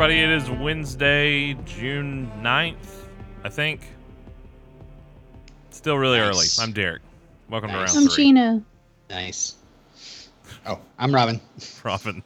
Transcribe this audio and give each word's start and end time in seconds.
everybody. 0.00 0.22
It 0.22 0.30
is 0.30 0.48
Wednesday, 0.48 1.54
June 1.64 2.30
9th, 2.40 2.76
I 3.42 3.48
think. 3.48 3.80
Still 5.70 5.98
really 5.98 6.18
Nice. 6.18 6.56
early. 6.56 6.64
I'm 6.64 6.72
Derek. 6.72 7.02
Welcome 7.50 7.72
Nice. 7.72 7.90
to 7.94 7.98
I'm 7.98 8.04
round 8.04 8.12
three. 8.12 8.26
Sheena. 8.32 8.62
Nice. 9.10 9.56
Oh, 10.66 10.78
I'm 11.00 11.12
Robin. 11.12 11.40
Robin. 11.84 12.22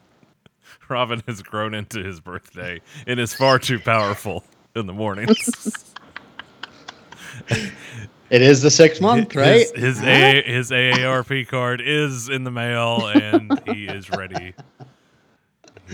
Robin 0.90 1.22
has 1.26 1.40
grown 1.40 1.72
into 1.72 2.04
his 2.04 2.20
birthday 2.20 2.78
and 3.06 3.18
is 3.18 3.32
far 3.32 3.58
too 3.58 3.78
powerful 3.78 4.44
in 4.76 4.84
the 4.86 4.92
mornings. 4.92 5.94
It 8.28 8.40
is 8.40 8.62
the 8.62 8.70
sixth 8.70 9.02
month, 9.02 9.34
right? 9.36 9.70
His, 9.74 9.98
his, 9.98 10.02
A, 10.02 10.42
his 10.42 10.70
AARP 10.70 11.48
card 11.48 11.82
is 11.82 12.30
in 12.30 12.44
the 12.44 12.50
mail 12.50 13.06
and 13.08 13.60
he 13.66 13.86
is 13.86 14.08
ready. 14.10 14.54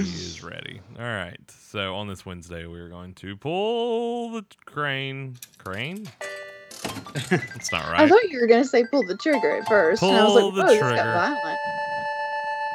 He 0.05 0.25
is 0.25 0.43
ready. 0.43 0.81
All 0.99 1.05
right. 1.05 1.39
So 1.71 1.95
on 1.97 2.09
this 2.09 2.25
Wednesday, 2.25 2.67
we're 2.67 2.89
going 2.89 3.15
to 3.15 3.37
pull 3.37 4.31
the 4.31 4.45
crane. 4.65 5.37
Crane? 5.59 6.07
That's 7.31 7.73
not 7.73 7.85
right. 7.91 8.01
I 8.01 8.09
thought 8.09 8.23
you 8.31 8.41
were 8.41 8.47
gonna 8.47 8.65
say 8.65 8.85
pull 8.87 9.05
the 9.05 9.17
trigger 9.17 9.57
at 9.57 9.67
first, 9.69 10.03
and 10.03 10.17
I 10.17 10.25
was 10.25 10.33
Pull 10.33 10.47
like, 10.47 10.55
the 10.55 10.63
"Whoa, 10.63 10.69
this 10.69 10.79
trigger. 10.79 10.97
got 10.97 11.15
violent." 11.15 11.59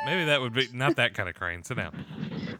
Maybe 0.05 0.25
that 0.25 0.41
would 0.41 0.53
be 0.53 0.67
not 0.73 0.97
that 0.97 1.13
kind 1.13 1.29
of 1.29 1.35
crane. 1.35 1.63
Sit 1.63 1.77
down. 1.77 2.05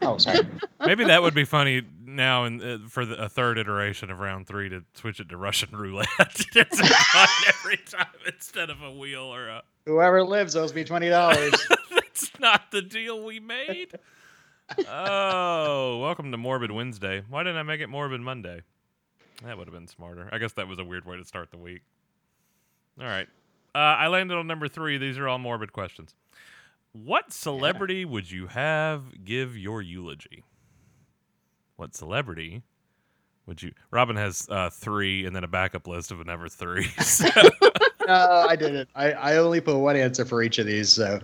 oh, 0.02 0.17
sorry. 0.17 0.39
Maybe 0.80 1.03
that 1.05 1.22
would 1.22 1.34
be 1.34 1.44
funny 1.44 1.81
now 2.05 2.45
and 2.45 2.61
uh, 2.64 2.77
for 2.88 3.05
the, 3.05 3.16
a 3.22 3.27
third 3.27 3.58
iteration 3.58 4.09
of 4.09 4.20
round 4.20 4.48
three 4.48 4.70
to 4.70 4.84
switch 4.94 5.20
it 5.20 5.27
to 5.30 5.38
Russian 5.38 5.75
roulette. 5.75 6.08
There's 6.53 6.80
a 6.80 7.27
every 7.48 7.77
time 7.89 8.08
instead 8.25 8.70
of 8.70 8.81
a 8.81 8.91
wheel 8.91 9.23
or 9.23 9.50
a. 9.50 9.64
Whoever 9.86 10.23
lives 10.23 10.56
owes 10.56 10.73
me 10.73 10.86
twenty 10.86 11.09
dollars. 11.09 11.53
That's 11.91 12.31
not 12.39 12.72
the 12.72 12.81
deal 12.81 13.22
we 13.23 13.41
made. 13.41 13.91
Oh, 14.88 16.00
welcome 16.02 16.31
to 16.31 16.38
Morbid 16.38 16.72
Wednesday. 16.72 17.23
Why 17.30 17.44
didn't 17.44 17.58
I 17.58 17.64
make 17.64 17.81
it 17.81 17.88
Morbid 17.88 18.22
Monday? 18.22 18.61
That 19.44 19.58
would 19.58 19.67
have 19.67 19.73
been 19.73 19.88
smarter. 19.88 20.30
I 20.31 20.38
guess 20.38 20.53
that 20.53 20.67
was 20.67 20.80
a 20.80 20.83
weird 20.83 21.06
way 21.06 21.17
to 21.17 21.25
start 21.25 21.52
the 21.52 21.58
week. 21.58 21.81
All 23.00 23.06
right. 23.06 23.28
Uh, 23.75 23.78
I 23.78 24.08
landed 24.08 24.38
on 24.38 24.47
number 24.47 24.67
three. 24.67 24.97
These 24.97 25.17
are 25.17 25.28
all 25.28 25.39
morbid 25.39 25.73
questions. 25.73 26.16
What 26.94 27.34
celebrity 27.34 28.06
would 28.06 28.30
you 28.30 28.47
have 28.47 29.23
give 29.25 29.58
your 29.58 29.81
eulogy? 29.81 30.44
What 31.75 31.95
celebrity 31.95 32.61
would 33.47 33.61
you? 33.64 33.73
Robin 33.91 34.16
has 34.16 34.47
uh, 34.50 34.69
three 34.69 35.25
and 35.25 35.36
then 35.36 35.44
a 35.44 35.47
backup 35.47 35.88
list 35.88 36.11
of 36.11 36.22
another 36.22 36.47
three. 36.47 36.88
So- 37.02 37.28
no, 38.08 38.45
I 38.47 38.56
didn't. 38.56 38.89
I, 38.95 39.11
I 39.11 39.38
only 39.38 39.59
put 39.59 39.78
one 39.78 39.95
answer 39.97 40.23
for 40.23 40.44
each 40.44 40.59
of 40.59 40.67
these. 40.67 40.89
So 40.89 41.19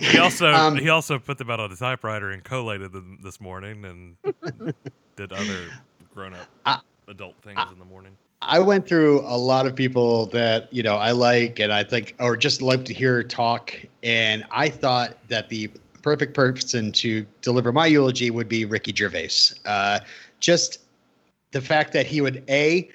He 0.00 0.18
also 0.18 0.52
Um, 0.52 0.76
he 0.76 0.88
also 0.88 1.18
put 1.18 1.38
them 1.38 1.50
out 1.50 1.60
on 1.60 1.70
a 1.70 1.76
typewriter 1.76 2.30
and 2.30 2.42
collated 2.42 2.92
them 2.92 3.18
this 3.22 3.40
morning 3.40 3.84
and 3.84 4.74
did 5.16 5.32
other 5.32 5.68
grown 6.14 6.34
up 6.34 6.48
I- 6.66 6.80
adult 7.08 7.36
things 7.42 7.58
I- 7.58 7.70
in 7.72 7.78
the 7.78 7.84
morning. 7.84 8.16
I 8.42 8.58
went 8.58 8.88
through 8.88 9.20
a 9.20 9.36
lot 9.36 9.66
of 9.66 9.76
people 9.76 10.24
that 10.26 10.72
you 10.72 10.82
know 10.82 10.96
I 10.96 11.10
like 11.12 11.58
and 11.60 11.70
I 11.70 11.84
think 11.84 12.14
or 12.18 12.36
just 12.38 12.62
like 12.62 12.86
to 12.86 12.94
hear 12.94 13.22
talk, 13.22 13.74
and 14.02 14.44
I 14.50 14.70
thought 14.70 15.18
that 15.28 15.50
the 15.50 15.70
perfect 16.00 16.32
person 16.34 16.90
to 16.92 17.26
deliver 17.42 17.70
my 17.70 17.84
eulogy 17.84 18.30
would 18.30 18.48
be 18.48 18.64
Ricky 18.64 18.94
Gervais. 18.96 19.54
Uh, 19.66 20.00
just 20.40 20.78
the 21.50 21.60
fact 21.60 21.92
that 21.92 22.06
he 22.06 22.22
would 22.22 22.42
a 22.48 22.88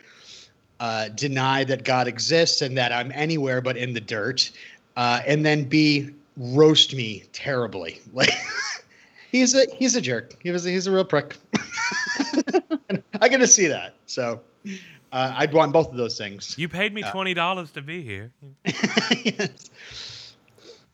uh, 0.80 1.10
deny 1.10 1.64
that 1.66 1.84
God 1.84 2.08
exists 2.08 2.64
and 2.64 2.76
that 2.78 2.92
I'm 2.92 3.12
anywhere 3.14 3.62
but 3.62 3.78
in 3.78 3.94
the 3.94 4.02
dirt, 4.02 4.50
uh, 4.98 5.22
and 5.28 5.46
then 5.46 5.66
b 5.66 6.10
roast 6.38 6.96
me 6.96 7.24
terribly. 7.34 8.02
Like 8.14 8.30
he's 9.32 9.54
a 9.54 9.66
he's 9.76 9.96
a 9.96 10.02
jerk. 10.02 10.38
He 10.42 10.52
was 10.52 10.64
he's 10.64 10.88
a 10.88 10.92
real 10.92 11.04
prick. 11.04 11.36
I 13.22 13.28
get 13.28 13.38
to 13.40 13.48
see 13.48 13.68
that. 13.68 13.96
So 14.06 14.40
uh, 15.12 15.34
I'd 15.36 15.54
want 15.54 15.74
both 15.74 15.90
of 15.92 15.98
those 15.98 16.18
things. 16.18 16.56
You 16.58 16.70
paid 16.70 16.94
me 16.94 17.04
Uh, 17.04 17.12
twenty 17.12 17.34
dollars 17.34 17.72
to 17.72 17.82
be 17.82 18.02
here. 18.02 18.32
Yes. 19.26 19.70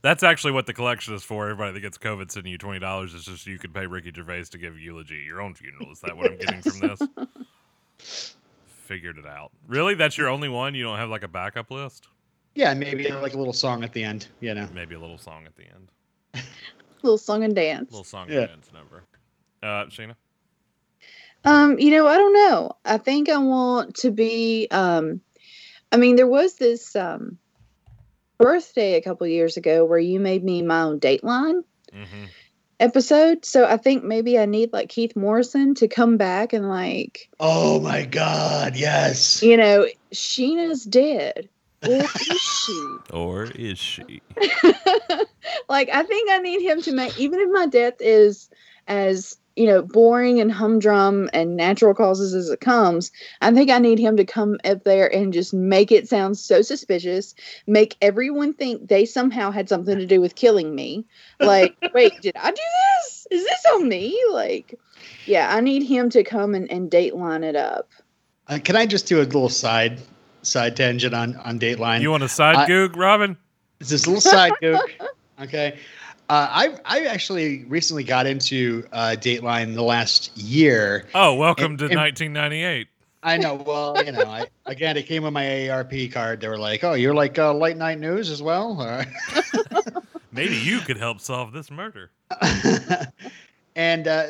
That's 0.04 0.24
actually 0.24 0.54
what 0.54 0.66
the 0.66 0.74
collection 0.74 1.14
is 1.14 1.22
for. 1.24 1.44
Everybody 1.46 1.74
that 1.74 1.80
gets 1.82 2.00
COVID 2.00 2.32
sending 2.32 2.52
you 2.52 2.58
twenty 2.58 2.80
dollars 2.80 3.14
is 3.14 3.26
just 3.26 3.44
so 3.44 3.52
you 3.52 3.60
can 3.60 3.72
pay 3.72 3.86
Ricky 3.86 4.12
Gervais 4.16 4.46
to 4.46 4.58
give 4.58 4.80
eulogy 4.80 5.20
at 5.20 5.26
your 5.26 5.42
own 5.42 5.54
funeral. 5.54 5.92
Is 5.92 6.00
that 6.02 6.18
what 6.18 6.32
I'm 6.32 6.38
getting 6.38 6.62
from 6.64 6.80
this? 8.00 8.36
Figured 8.88 9.20
it 9.20 9.28
out. 9.28 9.52
Really? 9.68 9.94
That's 9.94 10.18
your 10.18 10.30
only 10.30 10.50
one? 10.50 10.74
You 10.74 10.84
don't 10.84 10.98
have 10.98 11.10
like 11.10 11.22
a 11.24 11.28
backup 11.28 11.70
list? 11.70 12.08
Yeah, 12.56 12.74
maybe 12.74 13.08
like 13.10 13.34
a 13.34 13.38
little 13.38 13.54
song 13.54 13.84
at 13.84 13.94
the 13.94 14.04
end. 14.04 14.28
You 14.42 14.54
know. 14.54 14.68
Maybe 14.74 14.96
a 14.96 15.00
little 15.00 15.18
song 15.18 15.46
at 15.46 15.56
the 15.56 15.64
end. 15.64 15.90
Little 17.04 17.18
song 17.18 17.44
and 17.44 17.56
dance. 17.56 17.90
little 17.92 18.04
song 18.04 18.28
Yeah. 18.30 18.42
and 18.42 18.48
dance 18.50 18.70
number. 18.74 19.04
Uh, 19.64 19.86
Sheena. 19.86 20.16
Um, 21.44 21.80
you 21.80 21.90
know, 21.90 22.06
I 22.08 22.16
don't 22.18 22.34
know. 22.34 22.74
I 22.86 22.98
think 23.00 23.28
I 23.30 23.38
want 23.40 23.96
to 23.98 24.12
be. 24.12 24.68
Um, 24.70 25.22
I 25.92 25.98
mean, 25.98 26.16
there 26.16 26.28
was 26.28 26.56
this 26.56 26.96
um 26.96 27.38
birthday 28.38 28.94
a 28.96 29.02
couple 29.02 29.26
years 29.28 29.58
ago 29.58 29.84
where 29.86 29.98
you 30.00 30.20
made 30.20 30.44
me 30.44 30.62
my 30.62 30.82
own 30.84 31.00
Dateline 31.00 31.64
Mm-hmm. 31.92 32.26
episode. 32.80 33.44
So 33.46 33.66
I 33.66 33.76
think 33.78 34.04
maybe 34.04 34.40
I 34.40 34.46
need 34.46 34.72
like 34.72 34.88
Keith 34.90 35.16
Morrison 35.16 35.74
to 35.76 35.88
come 35.90 36.16
back 36.18 36.54
and 36.54 36.70
like, 36.70 37.30
Oh 37.40 37.80
my 37.82 38.06
God! 38.06 38.76
Yes. 38.78 39.42
you 39.44 39.58
know, 39.58 39.88
Sheena's 40.14 40.86
dead. 40.86 41.50
Or 41.88 42.04
is 42.04 42.42
she? 42.42 42.88
Or 43.14 43.44
is 43.46 43.78
she? 43.78 44.22
like 45.70 45.90
I 45.90 46.04
think 46.04 46.30
I 46.30 46.38
need 46.40 46.62
him 46.62 46.82
to 46.84 46.92
make 46.94 47.20
even 47.20 47.40
if 47.40 47.50
my 47.52 47.66
death 47.66 47.96
is 48.00 48.50
as 48.88 49.38
you 49.56 49.66
know 49.68 49.82
boring 49.82 50.40
and 50.40 50.52
humdrum 50.52 51.30
and 51.34 51.58
natural 51.58 51.94
causes 51.94 52.34
as 52.34 52.50
it 52.50 52.62
comes 52.62 53.12
I 53.42 53.52
think 53.52 53.70
I 53.70 53.80
need 53.80 54.00
him 54.00 54.18
to 54.18 54.26
come 54.26 54.60
up 54.64 54.84
there 54.84 55.14
and 55.14 55.34
just 55.34 55.54
make 55.54 55.92
it 55.92 56.08
sound 56.08 56.38
so 56.38 56.62
suspicious 56.62 57.36
make 57.68 57.98
everyone 58.02 58.54
think 58.54 58.88
they 58.88 59.06
somehow 59.06 59.52
had 59.52 59.68
something 59.68 59.98
to 59.98 60.06
do 60.06 60.22
with 60.22 60.36
killing 60.36 60.74
me 60.74 61.06
like 61.40 61.76
wait 61.94 62.22
did 62.22 62.36
I 62.38 62.52
do 62.52 62.62
this 63.02 63.28
is 63.32 63.44
this 63.44 63.66
on 63.74 63.90
me 63.90 64.18
like 64.32 64.80
yeah 65.26 65.54
I 65.54 65.60
need 65.60 65.84
him 65.84 66.10
to 66.12 66.24
come 66.24 66.56
and, 66.56 66.72
and 66.72 66.90
date 66.90 67.16
line 67.16 67.44
it 67.44 67.56
up 67.56 67.90
Uh, 68.48 68.60
can 68.64 68.76
I 68.76 68.86
just 68.86 69.08
do 69.08 69.18
a 69.22 69.24
little 69.24 69.50
side 69.50 70.00
side 70.42 70.76
tangent 70.76 71.14
on 71.14 71.36
on 71.38 71.60
Dateline? 71.60 72.02
You 72.02 72.12
want 72.12 72.24
a 72.24 72.30
side 72.30 72.56
I- 72.56 72.68
goog, 72.68 72.96
Robin? 72.96 73.38
It's 73.80 73.90
this 73.90 74.06
little 74.08 74.22
side 74.22 74.54
gook. 74.62 74.80
Okay. 75.42 75.80
Uh, 76.30 76.48
I 76.52 76.78
I 76.86 77.06
actually 77.08 77.64
recently 77.66 78.04
got 78.04 78.28
into 78.28 78.86
uh, 78.92 79.16
Dateline 79.20 79.74
the 79.74 79.82
last 79.82 80.38
year. 80.38 81.08
Oh, 81.16 81.34
welcome 81.34 81.78
to 81.78 81.86
and- 81.86 81.96
1998. 81.96 82.88
I 83.24 83.38
know. 83.38 83.56
Well, 83.56 84.04
you 84.04 84.12
know, 84.12 84.24
I 84.24 84.46
again 84.68 84.98
it 84.98 85.08
came 85.08 85.24
with 85.24 85.34
my 85.34 85.44
AARP 85.44 86.12
card. 86.14 86.42
They 86.42 86.48
were 86.48 86.58
like, 86.60 86.84
"Oh, 86.84 86.94
you're 86.94 87.14
like 87.16 87.40
uh, 87.40 87.54
late 87.54 87.78
night 87.78 88.00
news 88.00 88.30
as 88.30 88.42
well." 88.42 88.76
Maybe 90.32 90.56
you 90.56 90.80
could 90.80 90.98
help 90.98 91.20
solve 91.20 91.52
this 91.54 91.70
murder. 91.70 92.12
and 93.76 94.08
uh, 94.08 94.28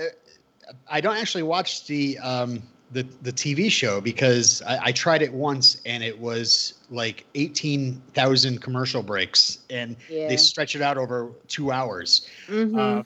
I 0.90 1.02
don't 1.02 1.18
actually 1.18 1.44
watch 1.44 1.88
the 1.88 2.18
um, 2.20 2.64
the 2.92 3.04
the 3.22 3.32
TV 3.32 3.72
show 3.72 4.02
because 4.02 4.62
I, 4.64 4.86
I 4.86 4.92
tried 4.92 5.22
it 5.22 5.34
once 5.34 5.82
and 5.86 6.04
it 6.04 6.18
was 6.18 6.74
like 6.90 7.26
eighteen 7.36 8.02
thousand 8.14 8.62
commercial 8.62 9.02
breaks, 9.02 9.60
and 9.70 9.96
yeah 10.10 10.28
they 10.28 10.38
stretch 10.38 10.76
it 10.76 10.82
out 10.82 10.98
over 10.98 11.32
two 11.48 11.72
hours. 11.72 12.28
Mhm. 12.48 12.78
Uh, 12.78 13.04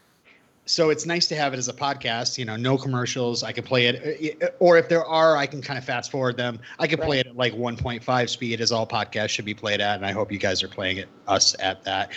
so 0.68 0.90
it's 0.90 1.06
nice 1.06 1.28
to 1.28 1.36
have 1.36 1.54
it 1.54 1.58
as 1.58 1.68
a 1.68 1.74
podcast. 1.74 2.38
You 2.38 2.46
know, 2.46 2.56
no 2.56 2.78
commercials. 2.78 3.44
I 3.44 3.52
can 3.52 3.64
play 3.64 3.86
it, 3.86 4.42
uh, 4.42 4.48
or 4.60 4.78
if 4.78 4.90
there 4.90 5.06
are, 5.06 5.38
I 5.38 5.46
can 5.46 5.62
kind 5.62 5.78
of 5.78 5.86
fast 5.86 6.12
forward 6.12 6.38
them. 6.38 6.60
I 6.80 6.88
can 6.88 7.00
play 7.00 7.20
it 7.20 7.28
at 7.28 7.36
like 7.36 7.54
1.5 7.54 8.30
speed, 8.30 8.62
as 8.62 8.72
all 8.72 8.88
podcasts 8.88 9.30
should 9.30 9.46
be 9.46 9.54
played 9.54 9.80
at, 9.80 9.96
and 9.96 10.06
I 10.06 10.12
hope 10.12 10.32
you 10.32 10.40
guys 10.40 10.64
are 10.64 10.68
playing 10.68 10.98
it 10.98 11.10
us 11.28 11.56
at 11.60 11.84
that. 11.84 12.12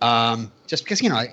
Um, 0.00 0.50
just 0.66 0.84
because 0.84 1.02
you 1.02 1.10
know, 1.10 1.16
I, 1.16 1.28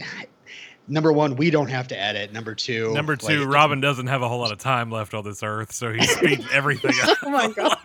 number 0.89 1.11
one, 1.13 1.35
we 1.35 1.49
don't 1.49 1.69
have 1.69 1.87
to 1.89 1.99
edit. 1.99 2.33
Number 2.33 2.55
two, 2.55 2.93
Number 2.93 3.15
two, 3.15 3.43
it 3.43 3.45
Robin 3.45 3.79
doesn't 3.81 4.07
have 4.07 4.21
a 4.21 4.27
whole 4.29 4.39
lot 4.39 4.51
of 4.51 4.57
time 4.57 4.91
left 4.91 5.13
on 5.13 5.23
this 5.23 5.43
earth, 5.43 5.71
so 5.71 5.93
he 5.93 6.01
speeds 6.05 6.45
everything 6.53 6.91
up. 7.03 7.17
oh 7.23 7.29
my 7.29 7.51
god 7.51 7.77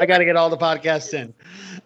I 0.00 0.06
got 0.06 0.18
to 0.18 0.24
get 0.24 0.36
all 0.36 0.50
the 0.50 0.56
podcasts 0.56 1.12
in. 1.14 1.32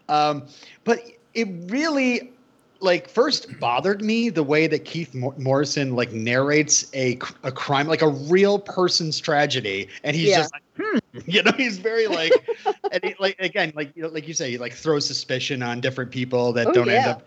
Um, 0.09 0.44
but 0.85 1.00
it 1.35 1.49
really, 1.70 2.32
like, 2.81 3.09
first 3.09 3.59
bothered 3.61 4.03
me 4.03 4.29
the 4.31 4.43
way 4.43 4.67
that 4.67 4.85
Keith 4.85 5.14
Mor- 5.14 5.35
Morrison 5.38 5.94
like 5.97 6.12
narrates 6.12 6.91
a 6.94 7.19
a 7.43 7.53
crime, 7.53 7.87
like 7.88 8.03
a 8.03 8.08
real 8.08 8.58
person's 8.58 9.19
tragedy, 9.20 9.88
and 10.05 10.15
he's 10.17 10.29
Yeah. 10.31 10.38
just 10.38 10.53
like, 10.53 10.62
hmm. 10.76 10.99
you 11.31 11.43
know, 11.43 11.53
he's 11.56 11.79
very 11.79 12.06
like, 12.06 12.32
and 12.93 13.05
he, 13.05 13.15
like 13.19 13.37
again, 13.38 13.73
like 13.76 13.93
you 13.94 14.03
know, 14.03 14.08
like 14.08 14.26
you 14.29 14.35
say, 14.35 14.50
he 14.50 14.58
like 14.58 14.73
throws 14.75 15.06
suspicion 15.06 15.62
on 15.62 15.81
different 15.81 16.11
people 16.11 16.53
that 16.55 16.69
Oh, 16.69 16.73
don't 16.73 16.88
end 16.88 17.06
up. 17.06 17.23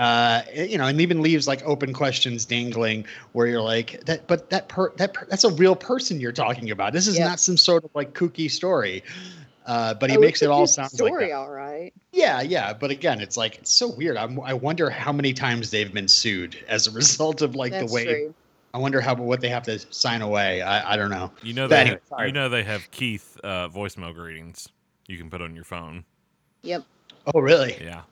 Uh, 0.00 0.42
you 0.54 0.78
know, 0.78 0.86
and 0.86 0.98
even 0.98 1.20
leaves 1.20 1.46
like 1.46 1.62
open 1.66 1.92
questions 1.92 2.46
dangling, 2.46 3.04
where 3.32 3.46
you're 3.46 3.60
like, 3.60 4.02
that, 4.06 4.26
but 4.26 4.48
that 4.48 4.66
per 4.66 4.90
that 4.96 5.12
per, 5.12 5.26
that's 5.26 5.44
a 5.44 5.50
real 5.50 5.76
person 5.76 6.18
you're 6.18 6.32
talking 6.32 6.70
about. 6.70 6.94
This 6.94 7.06
is 7.06 7.18
Yeah. 7.18 7.28
not 7.28 7.38
some 7.38 7.58
sort 7.58 7.84
of 7.84 7.90
like 7.94 8.14
kooky 8.14 8.50
story. 8.50 9.04
Uh, 9.66 9.92
but 9.92 10.08
he 10.08 10.16
Oh, 10.16 10.20
makes 10.20 10.40
it 10.40 10.48
all 10.48 10.62
good 10.62 10.70
sound 10.70 10.90
like 10.94 11.12
story 11.12 11.28
that. 11.28 11.34
all 11.34 11.50
right 11.50 11.92
Yeah, 12.14 12.40
yeah. 12.40 12.72
But 12.72 12.90
again, 12.90 13.20
it's 13.20 13.36
like 13.36 13.58
it's 13.58 13.70
so 13.70 13.88
weird. 13.94 14.16
I'm, 14.16 14.40
I 14.40 14.54
wonder 14.54 14.88
how 14.88 15.12
many 15.12 15.34
times 15.34 15.70
they've 15.70 15.92
been 15.92 16.08
sued 16.08 16.56
as 16.66 16.86
a 16.86 16.90
result 17.02 17.42
of 17.42 17.54
like 17.54 17.72
That's 17.72 17.92
the 17.92 17.94
way 17.94 18.04
true. 18.04 18.34
I 18.72 18.78
wonder 18.78 19.02
how 19.02 19.14
what 19.16 19.42
they 19.42 19.50
have 19.50 19.64
to 19.64 19.78
sign 19.90 20.22
away. 20.22 20.62
I, 20.62 20.94
I 20.94 20.96
don't 20.96 21.10
know. 21.10 21.30
You 21.42 21.52
know 21.52 21.68
But 21.68 21.74
they 21.74 21.80
anyway, 21.82 21.98
have, 22.10 22.26
you 22.26 22.32
know 22.32 22.48
they 22.48 22.62
have 22.62 22.90
Keith 22.90 23.38
uh, 23.44 23.68
voicemail 23.68 24.14
greetings 24.14 24.66
you 25.08 25.18
can 25.18 25.28
put 25.28 25.42
on 25.42 25.54
your 25.54 25.64
phone. 25.64 26.04
Yep. 26.62 26.84
Oh, 27.34 27.40
really? 27.40 27.76
Yeah. 27.82 28.02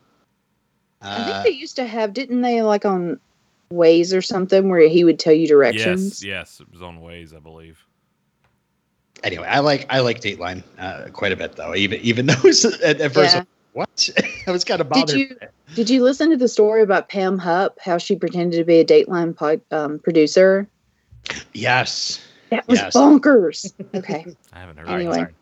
I 1.03 1.25
think 1.25 1.37
Uh, 1.37 1.43
they 1.45 1.51
used 1.51 1.77
to 1.77 1.87
have, 1.87 2.13
didn't 2.13 2.41
they, 2.43 2.63
like 2.63 2.85
on 2.85 3.21
Waze 3.73 4.17
or 4.17 4.23
something, 4.23 4.69
where 4.69 4.89
he 4.89 5.05
would 5.05 5.19
tell 5.19 5.33
you 5.33 5.47
directions? 5.47 6.25
Yes, 6.25 6.59
yes, 6.59 6.61
it 6.61 6.73
was 6.73 6.83
on 6.83 7.01
Waze, 7.01 7.35
I 7.37 7.39
believe. 7.41 7.79
anyway, 9.25 9.47
I 9.49 9.59
like 9.61 9.87
I 9.91 10.01
like 10.01 10.21
Dateline 10.21 10.63
uh, 10.79 11.09
quite 11.13 11.33
a 11.33 11.37
bit 11.37 11.57
though. 11.57 11.75
Even 11.75 12.01
even 12.01 12.27
though 12.27 12.35
it's, 12.45 12.65
at, 12.65 13.01
at 13.01 13.13
first, 13.13 13.35
Yeah. 13.35 13.41
I'm, 13.41 13.47
what 13.73 14.09
I 14.47 14.51
was 14.51 14.65
kind 14.65 14.81
of 14.81 14.89
bothered. 14.89 15.17
you- 15.19 15.37
Did 15.75 15.91
you 15.91 16.03
listen 16.03 16.31
to 16.31 16.37
the 16.37 16.49
story 16.49 16.83
about 16.83 17.09
Pam 17.09 17.39
Hupp? 17.39 17.79
How 17.81 17.99
she 17.99 18.17
pretended 18.17 18.57
to 18.57 18.65
be 18.65 18.79
a 18.81 18.85
Dateline 18.85 19.37
pod, 19.37 19.61
um, 19.71 19.99
producer? 20.01 20.67
Yes. 21.53 22.21
That 22.51 22.67
was 22.67 22.79
Yes. 22.79 22.95
bonkers. 22.97 23.73
Okay. 23.95 24.25
I 24.53 24.59
haven't 24.61 24.79
heard. 24.79 24.89
All 24.89 24.95
right, 24.95 25.01
Anyway. 25.01 25.15
sorry. 25.17 25.35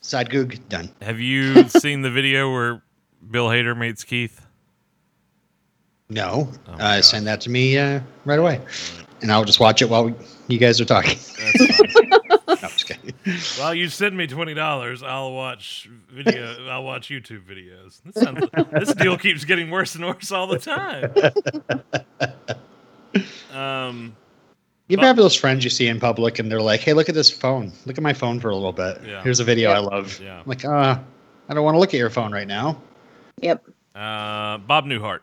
Side 0.00 0.30
goog 0.30 0.68
done. 0.68 0.90
Have 1.00 1.20
you 1.20 1.68
seen 1.68 2.02
the 2.02 2.10
video 2.10 2.52
where 2.52 2.82
Bill 3.30 3.48
Hader 3.48 3.76
meets 3.76 4.04
Keith? 4.04 4.40
No, 6.12 6.48
Oh 6.68 6.72
uh, 6.74 7.02
send 7.02 7.26
that 7.26 7.40
to 7.42 7.50
me 7.50 7.78
uh, 7.78 8.00
right 8.24 8.38
away, 8.38 8.60
and 9.22 9.32
I'll 9.32 9.44
just 9.44 9.60
watch 9.60 9.80
it 9.82 9.88
while 9.88 10.04
we, 10.04 10.14
you 10.48 10.58
guys 10.58 10.80
are 10.80 10.84
talking. 10.84 11.18
That's. 11.38 11.82
No, 12.48 12.48
I'm 12.48 12.70
just 12.70 12.86
kidding. 12.86 13.14
well, 13.58 13.74
you 13.74 13.88
send 13.88 14.16
me 14.16 14.26
twenty 14.26 14.54
dollars, 14.54 15.02
I'll 15.02 15.32
watch 15.32 15.88
video. 16.10 16.68
I'll 16.68 16.84
watch 16.84 17.08
YouTube 17.08 17.44
videos. 17.44 18.00
This, 18.04 18.22
sounds, 18.22 18.44
this 18.72 18.94
deal 18.94 19.16
keeps 19.18 19.44
getting 19.44 19.70
worse 19.70 19.94
and 19.94 20.04
worse 20.06 20.30
all 20.32 20.46
the 20.46 20.58
time. 20.58 21.12
Um, 23.52 24.16
You 24.88 24.96
ever 24.98 25.06
have 25.06 25.16
those 25.16 25.34
friends 25.34 25.64
you 25.64 25.70
see 25.70 25.86
in 25.88 26.00
public, 26.00 26.38
and 26.38 26.50
they're 26.50 26.60
like, 26.62 26.80
"Hey, 26.80 26.92
look 26.92 27.08
at 27.08 27.14
this 27.14 27.30
phone. 27.30 27.72
Look 27.86 27.98
at 27.98 28.02
my 28.02 28.12
phone 28.12 28.40
for 28.40 28.50
a 28.50 28.54
little 28.54 28.72
bit. 28.72 29.00
Yeah. 29.06 29.22
Here's 29.22 29.40
a 29.40 29.44
video 29.44 29.70
Yeah. 29.70 29.76
I 29.76 29.80
love." 29.80 30.20
yeah. 30.22 30.38
I'm 30.40 30.46
like, 30.46 30.64
uh, 30.64 30.98
I 31.48 31.54
don't 31.54 31.64
want 31.64 31.74
to 31.74 31.78
look 31.78 31.94
at 31.94 31.98
your 31.98 32.10
phone 32.10 32.32
right 32.32 32.46
now. 32.48 32.80
Yep. 33.40 33.64
Uh, 33.94 34.58
Bob 34.58 34.84
Newhart. 34.86 35.20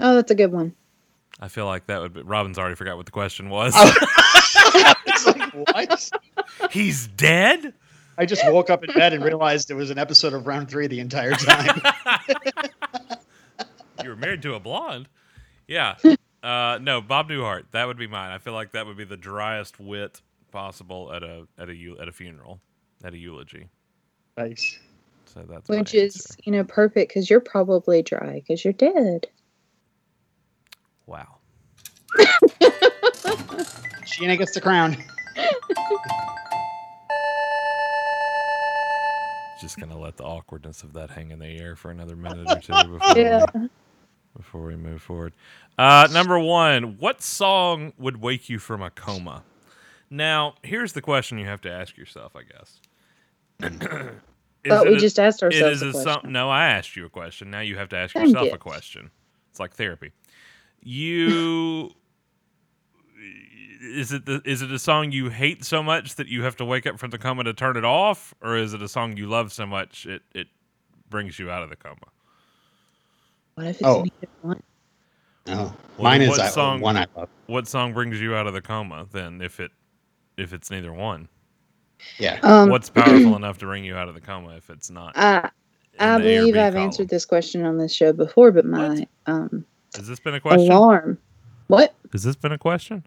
Oh, 0.00 0.14
that's 0.14 0.30
a 0.30 0.34
good 0.34 0.52
one. 0.52 0.74
I 1.40 1.48
feel 1.48 1.66
like 1.66 1.86
that 1.86 2.00
would 2.00 2.12
be. 2.14 2.22
Robin's 2.22 2.58
already 2.58 2.74
forgot 2.76 2.96
what 2.96 3.06
the 3.06 3.12
question 3.12 3.48
was. 3.50 3.74
it's 3.76 5.26
like 5.26 5.52
what? 5.52 6.10
He's 6.70 7.08
dead. 7.08 7.74
I 8.16 8.26
just 8.26 8.44
woke 8.46 8.70
up 8.70 8.84
in 8.84 8.92
bed 8.94 9.12
and 9.12 9.24
realized 9.24 9.70
it 9.70 9.74
was 9.74 9.90
an 9.90 9.98
episode 9.98 10.32
of 10.32 10.46
Round 10.46 10.68
Three 10.68 10.86
the 10.86 11.00
entire 11.00 11.32
time. 11.32 11.80
you 14.02 14.10
were 14.10 14.16
married 14.16 14.42
to 14.42 14.54
a 14.54 14.60
blonde. 14.60 15.08
Yeah. 15.66 15.96
Uh, 16.44 16.78
no, 16.82 17.00
Bob 17.00 17.30
Newhart. 17.30 17.62
That 17.70 17.86
would 17.86 17.96
be 17.96 18.06
mine. 18.06 18.30
I 18.30 18.36
feel 18.36 18.52
like 18.52 18.72
that 18.72 18.84
would 18.84 18.98
be 18.98 19.04
the 19.04 19.16
driest 19.16 19.80
wit 19.80 20.20
possible 20.52 21.10
at 21.10 21.22
a 21.22 21.46
at 21.56 21.70
a 21.70 21.94
at 21.98 22.06
a 22.06 22.12
funeral, 22.12 22.60
at 23.02 23.14
a 23.14 23.16
eulogy. 23.16 23.66
nice. 24.36 24.78
So 25.24 25.42
that's 25.48 25.70
Which 25.70 25.94
is, 25.94 26.16
answer. 26.16 26.34
you 26.44 26.52
know, 26.52 26.62
perfect 26.64 27.08
because 27.08 27.30
you're 27.30 27.40
probably 27.40 28.02
dry 28.02 28.34
because 28.34 28.62
you're 28.62 28.74
dead. 28.74 29.26
Wow. 31.06 31.36
Sheena 34.06 34.38
gets 34.38 34.52
the 34.54 34.60
crown. 34.60 34.96
Just 39.60 39.78
gonna 39.78 39.98
let 39.98 40.16
the 40.16 40.24
awkwardness 40.24 40.82
of 40.82 40.92
that 40.94 41.10
hang 41.10 41.30
in 41.30 41.38
the 41.38 41.46
air 41.46 41.76
for 41.76 41.90
another 41.90 42.16
minute 42.16 42.48
or 42.50 42.58
two 42.60 42.98
before 42.98 43.16
Yeah. 43.16 43.44
we, 43.54 43.68
before 44.36 44.62
we 44.62 44.76
move 44.76 45.02
forward. 45.02 45.32
Uh, 45.78 46.08
number 46.12 46.38
one, 46.38 46.98
what 46.98 47.22
song 47.22 47.92
would 47.98 48.20
wake 48.20 48.48
you 48.48 48.58
from 48.58 48.82
a 48.82 48.90
coma? 48.90 49.44
Now, 50.10 50.54
here's 50.62 50.92
the 50.92 51.02
question 51.02 51.38
you 51.38 51.46
have 51.46 51.60
to 51.62 51.70
ask 51.70 51.96
yourself, 51.96 52.34
I 52.36 52.42
guess. 52.42 52.80
Is 54.64 54.70
But 54.70 54.86
we 54.88 54.96
a- 54.96 55.00
just 55.00 55.18
asked 55.18 55.42
ourselves 55.42 55.82
is 55.82 55.82
a 55.82 55.88
a 55.88 55.92
question. 55.92 56.20
some, 56.22 56.32
no, 56.32 56.50
I 56.50 56.66
asked 56.66 56.96
you 56.96 57.06
a 57.06 57.10
question. 57.10 57.50
Now 57.50 57.60
you 57.60 57.76
have 57.76 57.88
to 57.90 57.96
ask 57.96 58.14
Thank 58.14 58.28
yourself 58.28 58.46
you. 58.48 58.52
a 58.54 58.58
question. 58.58 59.10
It's 59.50 59.60
like 59.60 59.74
therapy. 59.74 60.12
You 60.84 61.90
is 63.82 64.12
it 64.12 64.24
the, 64.26 64.40
is 64.44 64.62
it 64.62 64.70
a 64.70 64.78
song 64.78 65.12
you 65.12 65.28
hate 65.30 65.64
so 65.64 65.82
much 65.82 66.14
that 66.16 66.28
you 66.28 66.42
have 66.42 66.56
to 66.56 66.64
wake 66.64 66.86
up 66.86 66.98
from 66.98 67.10
the 67.10 67.18
coma 67.18 67.44
to 67.44 67.52
turn 67.54 67.76
it 67.76 67.84
off, 67.84 68.34
or 68.42 68.56
is 68.56 68.74
it 68.74 68.82
a 68.82 68.88
song 68.88 69.16
you 69.16 69.26
love 69.26 69.52
so 69.52 69.66
much 69.66 70.06
it 70.06 70.22
it 70.34 70.46
brings 71.10 71.38
you 71.38 71.50
out 71.50 71.62
of 71.62 71.70
the 71.70 71.76
coma? 71.76 71.96
What 73.54 73.66
if 73.68 73.76
it's 73.76 73.82
Oh. 73.84 74.02
neither 74.02 74.32
one? 74.42 74.62
Oh, 75.46 75.52
Well, 75.54 75.74
mine 75.98 76.20
then 76.20 76.22
is 76.22 76.28
what 76.30 76.38
that 76.38 76.52
song- 76.54 76.80
one 76.80 76.96
I 76.96 77.06
love. 77.16 77.28
What 77.46 77.66
song 77.68 77.92
brings 77.92 78.20
you 78.20 78.34
out 78.34 78.46
of 78.46 78.54
the 78.54 78.62
coma 78.62 79.06
then? 79.12 79.40
If 79.40 79.60
it 79.60 79.70
if 80.36 80.52
it's 80.52 80.70
neither 80.70 80.92
one, 80.92 81.28
Yeah. 82.18 82.40
Um, 82.42 82.68
what's 82.70 82.90
powerful 82.90 83.36
enough 83.36 83.58
to 83.58 83.66
bring 83.66 83.84
you 83.84 83.96
out 83.96 84.08
of 84.08 84.14
the 84.14 84.20
coma 84.20 84.56
if 84.56 84.68
it's 84.70 84.90
not? 84.90 85.16
I, 85.16 85.50
in 85.94 86.00
I 86.00 86.18
the 86.18 86.24
A 86.28 86.36
or 86.38 86.40
believe 86.40 86.54
B 86.54 86.60
I've 86.60 86.72
column? 86.74 86.86
answered 86.88 87.08
this 87.08 87.24
question 87.24 87.64
on 87.64 87.78
this 87.78 87.94
show 87.94 88.12
before, 88.12 88.50
but 88.50 88.64
my 88.66 89.06
um, 89.26 89.64
Has 89.96 90.08
this 90.08 90.20
been 90.20 90.34
a 90.34 90.40
question? 90.40 90.72
alarm. 90.72 91.18
What? 91.68 91.94
Has 92.12 92.22
this 92.22 92.36
been 92.36 92.52
a 92.52 92.58
question? 92.58 93.04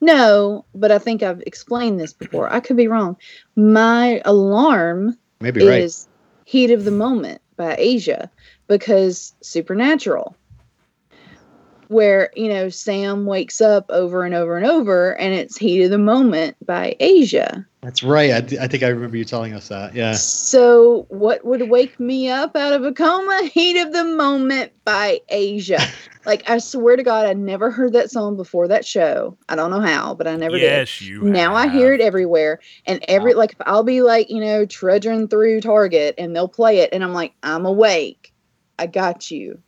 No, 0.00 0.64
but 0.74 0.92
I 0.92 0.98
think 0.98 1.22
I've 1.22 1.42
explained 1.46 1.98
this 2.00 2.12
before. 2.12 2.52
I 2.52 2.60
could 2.60 2.76
be 2.76 2.88
wrong. 2.88 3.16
My 3.56 4.20
alarm 4.24 5.16
Maybe 5.40 5.66
right. 5.66 5.82
is 5.82 6.08
Heat 6.44 6.70
of 6.70 6.84
the 6.84 6.90
Moment 6.90 7.40
by 7.56 7.74
Asia 7.78 8.30
because 8.68 9.34
Supernatural, 9.40 10.36
where, 11.88 12.30
you 12.34 12.48
know, 12.48 12.68
Sam 12.68 13.26
wakes 13.26 13.60
up 13.60 13.86
over 13.90 14.24
and 14.24 14.34
over 14.34 14.56
and 14.56 14.66
over, 14.66 15.18
and 15.18 15.34
it's 15.34 15.56
Heat 15.56 15.84
of 15.84 15.90
the 15.90 15.98
Moment 15.98 16.56
by 16.64 16.96
Asia. 17.00 17.66
That's 17.82 18.02
right. 18.02 18.32
I, 18.32 18.40
th- 18.40 18.60
I 18.60 18.66
think 18.66 18.82
I 18.82 18.88
remember 18.88 19.16
you 19.16 19.24
telling 19.24 19.54
us 19.54 19.68
that. 19.68 19.94
Yeah. 19.94 20.12
So, 20.14 21.06
what 21.08 21.44
would 21.44 21.68
wake 21.70 22.00
me 22.00 22.28
up 22.28 22.56
out 22.56 22.72
of 22.72 22.84
a 22.84 22.92
coma? 22.92 23.48
Heat 23.54 23.80
of 23.80 23.92
the 23.92 24.04
Moment 24.04 24.72
by 24.84 25.20
Asia. 25.28 25.78
like, 26.26 26.48
I 26.50 26.58
swear 26.58 26.96
to 26.96 27.04
God, 27.04 27.26
I 27.26 27.34
never 27.34 27.70
heard 27.70 27.92
that 27.92 28.10
song 28.10 28.36
before 28.36 28.66
that 28.68 28.84
show. 28.84 29.36
I 29.48 29.54
don't 29.54 29.70
know 29.70 29.80
how, 29.80 30.14
but 30.14 30.26
I 30.26 30.34
never 30.34 30.58
did. 30.58 30.64
yes, 30.64 31.00
you. 31.00 31.22
Now 31.22 31.54
I 31.54 31.68
hear 31.68 31.92
it 31.92 32.00
everywhere, 32.00 32.58
and 32.86 33.04
every 33.06 33.34
like 33.34 33.52
if 33.52 33.58
I'll 33.66 33.84
be 33.84 34.02
like 34.02 34.30
you 34.30 34.40
know 34.40 34.66
trudging 34.66 35.28
through 35.28 35.60
Target, 35.60 36.16
and 36.18 36.34
they'll 36.34 36.48
play 36.48 36.78
it, 36.78 36.90
and 36.92 37.04
I'm 37.04 37.12
like 37.12 37.34
I'm 37.44 37.66
awake, 37.66 38.32
I 38.78 38.86
got 38.86 39.30
you. 39.30 39.62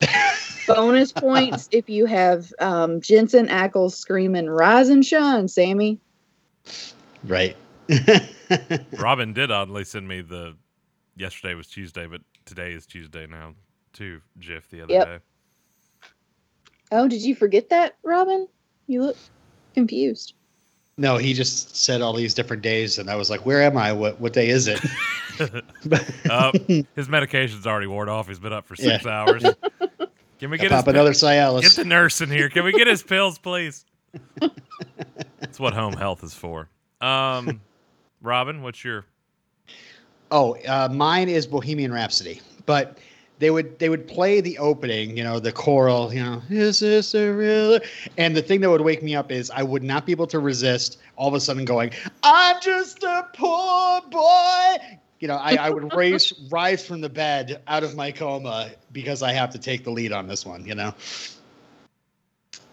Bonus 0.74 1.12
points 1.12 1.68
if 1.72 1.88
you 1.88 2.06
have 2.06 2.52
um, 2.60 3.00
Jensen 3.00 3.48
Ackles 3.48 3.92
screaming 3.92 4.48
"Rise 4.48 4.88
and 4.88 5.04
shine, 5.04 5.48
Sammy." 5.48 5.98
Right. 7.24 7.56
Robin 8.98 9.32
did 9.32 9.50
oddly 9.50 9.84
send 9.84 10.06
me 10.08 10.20
the. 10.20 10.56
Yesterday 11.16 11.54
was 11.54 11.66
Tuesday, 11.66 12.06
but 12.06 12.20
today 12.46 12.72
is 12.72 12.86
Tuesday 12.86 13.26
now. 13.26 13.54
Too, 13.92 14.20
GIF 14.38 14.70
the 14.70 14.82
other 14.82 14.92
Yep. 14.92 15.06
day. 15.06 15.18
Oh, 16.92 17.08
did 17.08 17.22
you 17.22 17.34
forget 17.34 17.68
that, 17.70 17.96
Robin? 18.04 18.46
You 18.86 19.02
look 19.02 19.16
confused. 19.74 20.34
no, 20.96 21.16
he 21.18 21.34
just 21.34 21.76
said 21.76 22.00
all 22.00 22.12
these 22.12 22.32
different 22.34 22.62
days, 22.62 22.98
and 22.98 23.10
I 23.10 23.16
was 23.16 23.28
like, 23.30 23.44
"Where 23.44 23.62
am 23.62 23.76
I? 23.76 23.92
What 23.92 24.20
what 24.20 24.32
day 24.32 24.48
is 24.48 24.68
it?" 24.68 24.80
Uh, 26.28 26.52
his 26.94 27.08
medication's 27.08 27.66
already 27.66 27.86
worn 27.86 28.10
off. 28.10 28.28
He's 28.28 28.38
been 28.38 28.52
up 28.52 28.66
for 28.66 28.76
six 28.76 29.06
Yeah. 29.06 29.10
hours. 29.10 29.42
Can 30.40 30.48
we 30.48 30.56
get 30.56 30.70
his 30.70 30.80
Pop 30.80 30.88
another 30.88 31.10
Cialis. 31.10 31.60
Get 31.60 31.72
the 31.72 31.84
nurse 31.84 32.22
in 32.22 32.30
here. 32.30 32.48
Can 32.48 32.64
we 32.64 32.72
get 32.72 32.86
his 32.86 33.02
pills, 33.04 33.38
please? 33.38 33.84
That's 35.38 35.60
what 35.60 35.74
home 35.74 35.92
health 35.92 36.24
is 36.24 36.32
for. 36.32 36.70
Um, 37.02 37.60
Robin, 38.22 38.62
what's 38.62 38.82
your? 38.82 39.04
Oh, 40.30 40.56
uh, 40.66 40.88
mine 40.90 41.28
is 41.28 41.46
Bohemian 41.46 41.92
Rhapsody, 41.92 42.40
but 42.64 42.96
they 43.38 43.50
would 43.50 43.78
they 43.78 43.90
would 43.90 44.08
play 44.08 44.40
the 44.40 44.56
opening, 44.56 45.14
you 45.14 45.24
know, 45.24 45.40
the 45.40 45.52
choral, 45.52 46.12
you 46.12 46.22
know, 46.22 46.40
is 46.48 46.80
this 46.80 47.14
a 47.14 47.30
real? 47.30 47.78
And 48.16 48.34
the 48.34 48.40
thing 48.40 48.62
that 48.62 48.70
would 48.70 48.80
wake 48.80 49.02
me 49.02 49.14
up 49.14 49.30
is 49.30 49.50
I 49.50 49.62
would 49.62 49.82
not 49.82 50.06
be 50.06 50.12
able 50.12 50.26
to 50.28 50.38
resist 50.38 50.98
all 51.16 51.28
of 51.28 51.34
a 51.34 51.40
sudden 51.40 51.66
going, 51.66 51.90
"I'm 52.22 52.56
just 52.62 53.02
a 53.02 53.28
poor 53.34 54.00
boy." 54.10 54.98
You 55.20 55.28
know, 55.28 55.36
I, 55.36 55.54
I 55.56 55.70
would 55.70 55.94
raise 55.94 56.32
rise 56.50 56.84
from 56.84 57.02
the 57.02 57.08
bed 57.08 57.62
out 57.68 57.84
of 57.84 57.94
my 57.94 58.10
coma 58.10 58.70
because 58.92 59.22
I 59.22 59.32
have 59.32 59.50
to 59.50 59.58
take 59.58 59.84
the 59.84 59.90
lead 59.90 60.12
on 60.12 60.26
this 60.26 60.44
one. 60.44 60.64
You 60.64 60.74
know. 60.74 60.94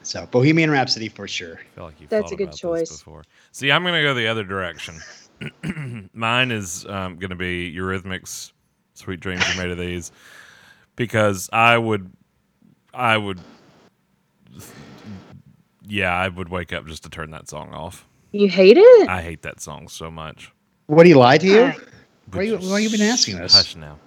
So 0.01 0.25
Bohemian 0.27 0.71
Rhapsody 0.71 1.09
for 1.09 1.27
sure. 1.27 1.59
I 1.59 1.75
feel 1.75 1.83
like 1.83 1.99
you. 1.99 2.07
That's 2.07 2.31
a 2.31 2.35
good 2.37 2.53
choice. 2.53 2.89
Before. 2.89 3.25
See, 3.51 3.69
I'm 3.71 3.83
gonna 3.83 4.01
go 4.01 4.13
the 4.13 4.27
other 4.27 4.45
direction. 4.45 5.01
Mine 6.13 6.51
is 6.51 6.85
um, 6.87 7.17
gonna 7.17 7.35
be 7.35 7.73
Eurythmics. 7.75 8.53
Sweet 8.93 9.19
dreams 9.19 9.43
are 9.49 9.61
made 9.61 9.69
of 9.69 9.77
these, 9.77 10.11
because 10.95 11.49
I 11.53 11.77
would, 11.77 12.11
I 12.93 13.15
would, 13.15 13.39
yeah, 15.85 16.11
I 16.11 16.29
would 16.29 16.49
wake 16.49 16.73
up 16.73 16.87
just 16.87 17.03
to 17.03 17.09
turn 17.09 17.29
that 17.31 17.47
song 17.47 17.73
off. 17.73 18.07
You 18.31 18.47
hate 18.47 18.77
it? 18.77 19.09
I 19.09 19.21
hate 19.21 19.43
that 19.43 19.61
song 19.61 19.87
so 19.87 20.09
much. 20.09 20.51
What 20.87 21.03
do 21.03 21.09
you 21.09 21.17
lie 21.19 21.37
to 21.37 21.45
you? 21.45 21.73
Alright. 22.33 22.51
Why 22.51 22.57
you- 22.65 22.69
why 22.71 22.79
you 22.79 22.89
been 22.89 23.01
asking 23.01 23.37
this? 23.37 23.53
Hush 23.55 23.75
now. 23.75 23.97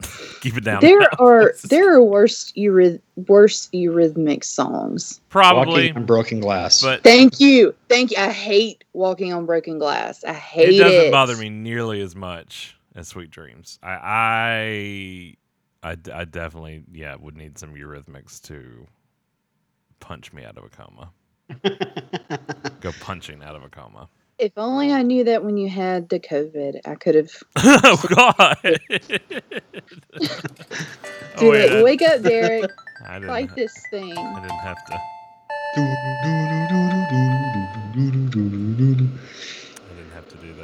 Keep 0.40 0.56
it 0.56 0.64
down. 0.64 0.80
There 0.80 1.00
are 1.20 1.54
there 1.64 1.94
are 1.94 2.02
worse 2.02 2.52
euryth- 2.52 3.00
worse 3.28 3.68
eurythmic 3.74 4.42
songs. 4.44 5.20
probably, 5.28 5.88
Walking 5.88 5.96
on 5.96 6.06
broken 6.06 6.40
glass. 6.40 6.80
but 6.80 7.02
Thank 7.02 7.38
you, 7.40 7.74
thank 7.88 8.10
you. 8.10 8.16
I 8.18 8.30
hate 8.30 8.84
walking 8.94 9.32
on 9.34 9.44
broken 9.46 9.78
glass. 9.78 10.24
I 10.24 10.32
hate 10.32 10.70
it 10.70 10.74
it. 10.76 10.78
doesn't 10.78 11.10
bother 11.10 11.36
me 11.36 11.50
nearly 11.50 12.00
as 12.00 12.16
much 12.16 12.76
as 12.94 13.08
Sweet 13.08 13.30
Dreams. 13.30 13.78
I 13.82 15.36
I 15.82 15.96
I 16.12 16.24
definitely, 16.24 16.84
yeah, 16.92 17.14
would 17.16 17.36
need 17.36 17.58
some 17.58 17.74
Eurythmics 17.74 18.40
to 18.42 18.86
punch 20.00 20.32
me 20.32 20.44
out 20.44 20.56
of 20.56 20.64
a 20.64 20.68
coma. 20.70 21.10
Go 22.80 22.92
punching 23.00 23.42
out 23.42 23.54
of 23.56 23.62
a 23.64 23.68
coma. 23.68 24.08
If 24.40 24.52
only 24.56 24.90
I 24.90 25.02
knew 25.02 25.24
that 25.24 25.44
when 25.44 25.58
you 25.58 25.68
had 25.68 26.08
the 26.08 26.18
COVID, 26.18 26.80
I 26.86 26.94
could 26.94 27.14
have. 27.14 27.30
oh 27.56 28.02
God! 28.16 28.56
oh, 30.18 31.40
Do 31.40 31.50
wait, 31.50 31.82
Wake 31.82 32.00
up, 32.00 32.22
Derek. 32.22 32.70
I 33.06 33.14
didn't. 33.18 33.28
Fight 33.28 33.54
this 33.54 33.74
thing. 33.90 34.16
I 34.16 34.40
didn't 34.40 34.58
have 34.60 34.82
to. 34.86 35.00
I 39.86 39.94
didn't 39.94 40.12
have 40.14 40.28
to 40.28 40.36
do 40.36 40.54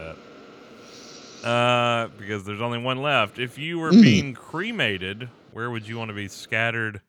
that. 1.43 1.47
Uh, 1.47 2.09
because 2.19 2.45
there's 2.45 2.63
only 2.63 2.79
one 2.79 3.03
left. 3.03 3.39
If 3.39 3.59
you 3.59 3.79
were 3.79 3.93
Mm. 3.93 4.03
being 4.03 4.33
cremated, 4.35 5.29
where 5.53 5.71
would 5.71 5.87
you 5.87 5.99
want 5.99 6.09
to 6.09 6.15
be 6.15 6.29
scattered? 6.29 7.03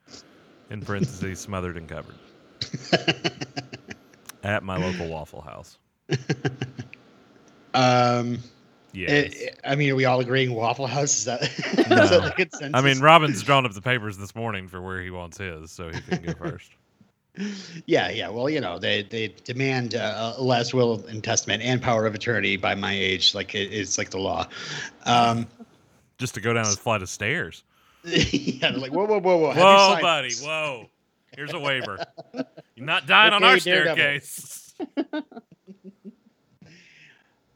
In 0.70 0.82
parentheses, 0.82 1.40
smothered 1.40 1.78
and 1.78 1.88
covered. 1.88 2.16
At 4.44 4.64
my 4.64 4.76
local 4.76 5.08
Waffle 5.08 5.42
House. 5.42 5.78
um, 7.74 8.40
Yes. 8.94 9.36
eh, 9.40 9.50
I 9.64 9.76
mean, 9.76 9.92
are 9.92 9.96
we 9.96 10.06
all 10.06 10.20
agreeing 10.22 10.54
Waffle 10.56 10.88
House? 10.88 11.18
Is 11.20 11.26
that, 11.26 11.44
is 11.78 11.88
No. 11.90 11.96
that 12.08 12.24
the 12.24 12.32
consensus? 12.32 12.72
I 12.74 12.82
mean, 12.82 13.00
Robin's 13.00 13.44
drawn 13.44 13.64
up 13.66 13.74
the 13.74 13.82
papers 13.82 14.18
this 14.18 14.34
morning 14.36 14.68
for 14.68 14.82
where 14.82 15.02
he 15.02 15.12
wants 15.12 15.38
his, 15.38 15.72
so 15.72 15.92
he 15.92 16.02
can 16.02 16.24
go 16.24 16.34
first. 16.40 16.72
yeah, 17.86 18.10
yeah. 18.10 18.30
Well, 18.30 18.50
you 18.50 18.60
know, 18.60 18.80
they 18.80 19.04
they 19.04 19.28
demand 19.44 19.94
uh, 19.94 20.34
a 20.38 20.42
last 20.42 20.74
will 20.74 21.06
and 21.08 21.24
testament 21.24 21.62
and 21.62 21.80
power 21.80 22.08
of 22.08 22.16
attorney 22.16 22.58
by 22.58 22.74
my 22.74 22.92
age, 22.94 23.36
like 23.36 23.54
it, 23.54 23.72
it's 23.72 24.00
like 24.00 24.10
the 24.10 24.18
law. 24.20 24.48
Um, 25.06 25.46
Just 26.18 26.34
to 26.36 26.42
go 26.42 26.54
down 26.54 26.66
a 26.66 26.70
flight 26.70 27.04
of 27.04 27.10
stairs. 27.10 27.64
yeah, 28.04 28.70
like 28.70 28.92
whoa, 28.92 29.06
whoa, 29.06 29.20
whoa, 29.20 29.38
whoa. 29.38 29.54
Whoa, 29.54 30.02
buddy. 30.02 30.30
this? 30.30 30.42
Whoa. 30.44 30.90
Here's 31.36 31.54
a 31.54 31.60
waiver. 31.60 32.04
You're 32.76 32.86
not 32.88 33.06
dying 33.06 33.34
on 33.34 33.44
our 33.44 33.60
staircase. 33.60 34.74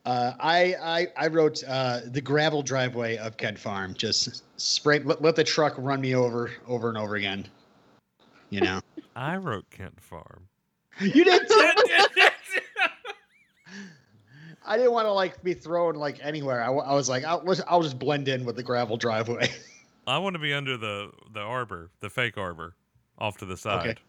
Uh, 0.04 0.34
I, 0.40 0.76
I 0.82 1.08
I 1.16 1.28
wrote 1.28 1.64
uh, 1.68 2.02
the 2.06 2.22
gravel 2.22 2.64
driveway 2.64 3.18
of 3.18 3.38
Kent 3.38 3.60
Farm. 3.60 3.94
Just 3.94 4.44
spray, 4.60 5.00
let, 5.00 5.22
let 5.22 5.36
the 5.36 5.44
truck 5.44 5.76
run 5.78 6.02
me 6.02 6.16
over, 6.16 6.52
over 6.68 6.90
and 6.90 6.98
over 6.98 7.16
again. 7.16 7.48
You 8.50 8.62
know, 8.62 8.82
I 9.16 9.38
wrote 9.38 9.70
Kent 9.70 10.02
Farm. 10.02 10.48
you 11.00 11.24
did. 11.24 11.48
Too. 11.48 11.72
I 14.66 14.78
didn't 14.78 14.92
want 14.92 15.06
to 15.06 15.12
like 15.12 15.44
be 15.44 15.54
thrown 15.54 15.96
like 15.96 16.20
anywhere. 16.24 16.64
I, 16.64 16.72
I 16.72 16.94
was 16.94 17.08
like, 17.08 17.24
I'll, 17.24 17.44
I'll 17.68 17.84
just 17.84 18.00
blend 18.00 18.28
in 18.28 18.44
with 18.44 18.56
the 18.56 18.64
gravel 18.64 18.98
driveway. 18.98 19.50
I 20.08 20.18
want 20.18 20.34
to 20.34 20.40
be 20.40 20.52
under 20.52 20.78
the 20.78 21.12
the 21.32 21.42
arbor, 21.42 21.92
the 22.00 22.10
fake 22.10 22.40
arbor, 22.40 22.74
off 23.20 23.38
to 23.38 23.46
the 23.46 23.56
side. 23.56 23.88
Okay. 23.88 24.00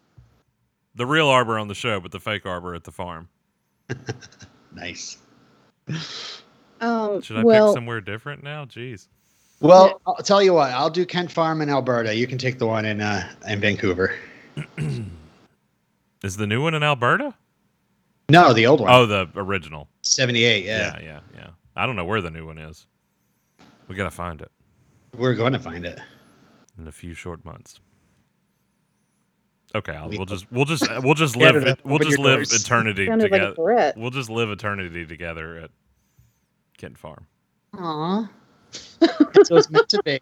The 0.95 1.05
real 1.05 1.27
arbor 1.27 1.59
on 1.59 1.67
the 1.67 1.75
show, 1.75 1.99
but 1.99 2.11
the 2.11 2.19
fake 2.19 2.47
arbor 2.47 2.73
at 2.73 2.83
the 2.83 2.91
farm. 2.91 3.29
nice. 4.73 5.17
Um, 6.81 7.21
Should 7.21 7.37
I 7.37 7.43
well, 7.43 7.69
pick 7.69 7.75
somewhere 7.75 8.01
different 8.01 8.43
now? 8.43 8.65
Jeez. 8.65 9.07
Well, 9.61 10.01
I'll 10.05 10.15
tell 10.15 10.43
you 10.43 10.53
what. 10.53 10.71
I'll 10.71 10.89
do 10.89 11.05
Kent 11.05 11.31
Farm 11.31 11.61
in 11.61 11.69
Alberta. 11.69 12.13
You 12.13 12.27
can 12.27 12.37
take 12.37 12.59
the 12.59 12.67
one 12.67 12.83
in 12.83 12.99
uh, 12.99 13.31
in 13.47 13.61
Vancouver. 13.61 14.13
Is 16.23 16.35
the 16.37 16.47
new 16.47 16.61
one 16.61 16.73
in 16.73 16.83
Alberta? 16.83 17.33
No, 18.29 18.53
the 18.53 18.65
old 18.65 18.81
one. 18.81 18.91
Oh, 18.91 19.05
the 19.05 19.29
original. 19.35 19.87
78, 20.01 20.65
yeah. 20.65 20.77
Yeah, 20.77 21.03
yeah, 21.03 21.19
yeah. 21.35 21.47
I 21.75 21.85
don't 21.85 21.95
know 21.95 22.05
where 22.05 22.21
the 22.21 22.31
new 22.31 22.45
one 22.45 22.57
is. 22.57 22.85
We 23.87 23.95
gotta 23.95 24.11
find 24.11 24.41
it 24.41 24.51
We're 25.17 25.35
going 25.35 25.53
to 25.53 25.59
find 25.59 25.85
it. 25.85 25.99
in 26.79 26.87
a 26.87 26.91
few 26.91 27.13
short 27.13 27.43
months. 27.43 27.79
Okay, 29.75 29.93
I'll, 29.93 30.09
We- 30.09 30.17
we'll 30.17 30.25
just 30.27 30.51
we'll 30.51 30.65
just 30.65 30.87
we'll 31.03 31.13
just 31.15 31.35
live 31.37 31.63
them. 31.63 31.77
we'll 31.83 31.95
Open 31.95 32.07
just 32.07 32.19
live 32.19 32.35
doors. 32.37 32.53
eternity 32.65 33.07
sounded 33.07 33.31
like 33.31 33.41
together. 33.41 33.55
threat. 33.55 33.97
We'll 33.97 34.11
just 34.11 34.29
live 34.29 34.49
eternity 34.49 35.05
together 35.05 35.57
at 35.57 35.71
Kent 36.77 36.97
Farm. 36.97 37.25
Aw. 37.77 38.29
so 38.71 39.55
it's 39.57 39.69
meant 39.69 39.89
to 39.89 40.01
be. 40.03 40.19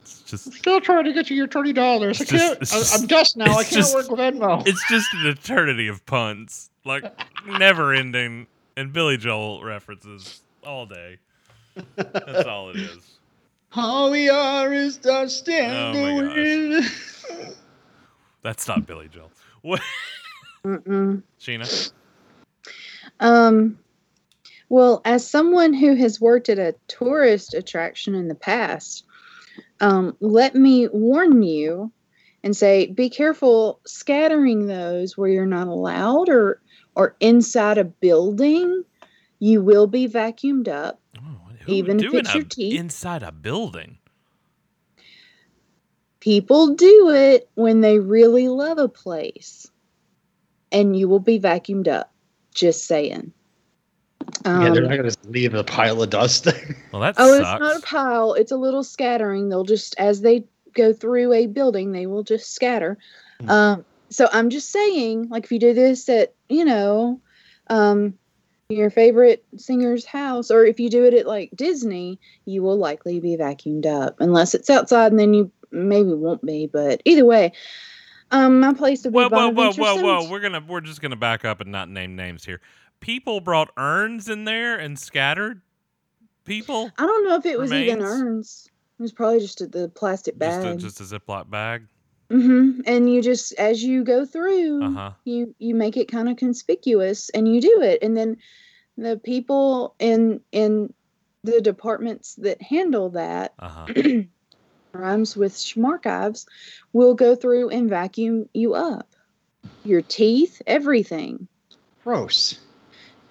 It's 0.00 0.22
just 0.22 0.52
Still 0.54 0.80
trying 0.80 1.04
to 1.04 1.12
get 1.12 1.28
you 1.28 1.36
your 1.36 1.46
twenty 1.46 1.72
dollars. 1.74 2.20
I 2.22 2.24
can't. 2.24 2.62
it's 2.62 2.72
I- 2.74 2.78
just- 2.78 3.00
I'm 3.00 3.06
dust 3.06 3.36
now. 3.36 3.44
I 3.52 3.62
can't 3.64 3.68
just- 3.74 3.94
work 3.94 4.10
with 4.10 4.18
Venmo. 4.20 4.66
it's 4.66 4.82
just 4.88 5.12
an 5.14 5.26
eternity 5.26 5.88
of 5.88 6.04
puns, 6.06 6.70
like 6.86 7.04
never 7.46 7.92
ending, 7.92 8.46
and 8.76 8.92
Billy 8.92 9.18
Joel 9.18 9.62
references 9.62 10.40
all 10.64 10.86
day. 10.86 11.18
That's 11.96 12.46
all 12.46 12.70
it 12.70 12.76
is. 12.76 12.98
All 13.76 14.10
we 14.10 14.30
are 14.30 14.72
is 14.72 14.96
dust 14.96 15.46
Oh 15.46 15.52
and 15.52 15.92
my 15.92 16.22
the 16.32 16.32
wind. 16.80 16.90
That's 18.48 18.66
not 18.66 18.86
Billy 18.86 19.08
Joel. 19.08 19.30
What, 19.60 19.82
Mm-mm. 20.64 21.22
Sheena? 21.38 21.92
Um, 23.20 23.78
well, 24.70 25.02
as 25.04 25.28
someone 25.28 25.74
who 25.74 25.94
has 25.96 26.18
worked 26.18 26.48
at 26.48 26.58
a 26.58 26.74
tourist 26.86 27.52
attraction 27.52 28.14
in 28.14 28.28
the 28.28 28.34
past, 28.34 29.04
um, 29.82 30.16
let 30.20 30.54
me 30.54 30.88
warn 30.88 31.42
you 31.42 31.92
and 32.42 32.56
say 32.56 32.86
be 32.86 33.10
careful 33.10 33.80
scattering 33.86 34.66
those 34.66 35.14
where 35.14 35.28
you're 35.28 35.44
not 35.44 35.66
allowed 35.66 36.30
or 36.30 36.62
or 36.94 37.16
inside 37.20 37.76
a 37.76 37.84
building. 37.84 38.82
You 39.40 39.60
will 39.60 39.86
be 39.86 40.08
vacuumed 40.08 40.68
up. 40.68 41.02
Oh, 41.18 41.50
Even 41.66 42.00
if 42.02 42.14
it's 42.14 42.34
your 42.34 42.44
teeth. 42.44 42.80
inside 42.80 43.22
a 43.22 43.30
building. 43.30 43.97
People 46.28 46.74
do 46.74 47.08
it 47.08 47.48
when 47.54 47.80
they 47.80 47.98
really 47.98 48.48
love 48.48 48.76
a 48.76 48.86
place, 48.86 49.66
and 50.70 50.94
you 50.94 51.08
will 51.08 51.20
be 51.20 51.40
vacuumed 51.40 51.88
up. 51.88 52.12
Just 52.52 52.84
saying. 52.84 53.32
yeah, 54.44 54.68
they're 54.74 54.84
Um, 54.84 54.90
not 54.90 54.96
gonna 54.98 55.12
leave 55.28 55.54
a 55.54 55.64
pile 55.64 56.02
of 56.02 56.10
dust 56.10 56.44
there. 56.44 56.76
Well, 56.92 57.00
that 57.00 57.14
Oh, 57.16 57.32
sucks. 57.32 57.40
it's 57.40 57.60
not 57.60 57.76
a 57.78 57.80
pile. 57.80 58.34
It's 58.34 58.52
a 58.52 58.58
little 58.58 58.84
scattering. 58.84 59.48
They'll 59.48 59.64
just 59.64 59.94
as 59.96 60.20
they 60.20 60.44
go 60.74 60.92
through 60.92 61.32
a 61.32 61.46
building, 61.46 61.92
they 61.92 62.06
will 62.06 62.24
just 62.24 62.52
scatter. 62.54 62.98
Hmm. 63.40 63.48
Um, 63.50 63.84
so 64.10 64.28
I'm 64.30 64.50
just 64.50 64.70
saying, 64.70 65.30
like 65.30 65.44
if 65.44 65.52
you 65.52 65.58
do 65.58 65.72
this 65.72 66.10
at, 66.10 66.34
you 66.50 66.66
know, 66.66 67.22
um, 67.68 68.18
your 68.68 68.90
favorite 68.90 69.46
singer's 69.56 70.04
house, 70.04 70.50
or 70.50 70.66
if 70.66 70.78
you 70.78 70.90
do 70.90 71.06
it 71.06 71.14
at 71.14 71.26
like 71.26 71.52
Disney, 71.54 72.20
you 72.44 72.62
will 72.62 72.76
likely 72.76 73.18
be 73.18 73.34
vacuumed 73.38 73.86
up, 73.86 74.16
unless 74.20 74.54
it's 74.54 74.68
outside, 74.68 75.10
and 75.10 75.18
then 75.18 75.32
you 75.32 75.50
maybe 75.70 76.12
won't 76.12 76.44
be. 76.44 76.66
But 76.66 77.02
either 77.04 77.24
way, 77.24 77.52
um, 78.30 78.60
my 78.60 78.72
place 78.74 79.02
be 79.02 79.10
Whoa, 79.10 79.28
whoa, 79.28 79.50
whoa, 79.50 79.72
whoa, 79.72 79.96
whoa! 80.02 80.30
We're 80.30 80.40
gonna 80.40 80.62
we're 80.66 80.80
just 80.80 81.00
gonna 81.00 81.16
back 81.16 81.44
up 81.44 81.60
and 81.60 81.70
not 81.72 81.88
name 81.88 82.16
names 82.16 82.44
here. 82.44 82.60
People 83.00 83.40
brought 83.40 83.70
urns 83.76 84.28
in 84.28 84.44
there 84.44 84.76
and 84.76 84.98
scattered 84.98 85.60
people. 86.44 86.90
I 86.98 87.06
don't 87.06 87.24
know 87.28 87.36
if 87.36 87.46
it 87.46 87.58
was 87.58 87.72
even 87.72 88.02
urns. 88.02 88.68
It 88.98 89.02
was 89.02 89.12
probably 89.12 89.38
just 89.40 89.60
a, 89.60 89.66
the 89.68 89.88
plastic 89.88 90.38
Just 90.38 90.60
a, 90.60 90.62
bag. 90.64 90.78
just 90.80 91.00
a 91.00 91.04
Ziploc 91.04 91.48
bag. 91.48 91.86
Mm-hmm. 92.30 92.80
And 92.84 93.08
you 93.08 93.22
just, 93.22 93.52
as 93.54 93.82
you 93.82 94.02
go 94.04 94.26
through, 94.26 94.82
Uh 94.84 94.90
huh. 94.90 95.10
you 95.24 95.54
you 95.58 95.74
make 95.74 95.96
it 95.96 96.10
kind 96.10 96.28
of 96.28 96.36
conspicuous, 96.36 97.30
and 97.30 97.46
you 97.48 97.60
do 97.60 97.80
it, 97.82 98.02
and 98.02 98.16
then 98.16 98.36
the 98.98 99.16
people 99.16 99.94
in 100.00 100.40
in 100.52 100.92
the 101.44 101.60
departments 101.60 102.34
that 102.34 102.60
handle 102.60 103.10
that 103.10 103.54
Uh 103.58 103.86
rhymes 104.92 105.36
with 105.36 105.52
schmarchives 105.54 106.46
will 106.92 107.14
go 107.14 107.34
through 107.34 107.70
and 107.70 107.88
vacuum 107.88 108.48
you 108.52 108.74
up, 108.74 109.08
your 109.84 110.02
teeth, 110.02 110.62
everything. 110.66 111.48
Gross. 112.04 112.58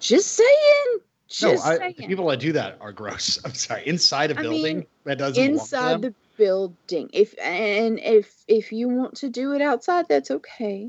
Just 0.00 0.32
saying. 0.32 0.86
No, 0.90 1.00
Just 1.28 1.66
I, 1.66 1.78
saying. 1.78 1.94
the 1.98 2.06
people 2.06 2.28
that 2.28 2.40
do 2.40 2.52
that 2.52 2.78
are 2.80 2.92
gross. 2.92 3.38
I'm 3.44 3.54
sorry. 3.54 3.86
Inside 3.86 4.30
a 4.30 4.38
I 4.38 4.42
building 4.42 4.76
mean, 4.78 4.86
that 5.04 5.18
doesn't 5.18 5.42
inside 5.42 6.02
the 6.02 6.14
building 6.38 7.10
if 7.12 7.34
and 7.42 7.98
if 7.98 8.32
if 8.46 8.72
you 8.72 8.88
want 8.88 9.16
to 9.16 9.28
do 9.28 9.52
it 9.52 9.60
outside 9.60 10.06
that's 10.08 10.30
okay 10.30 10.88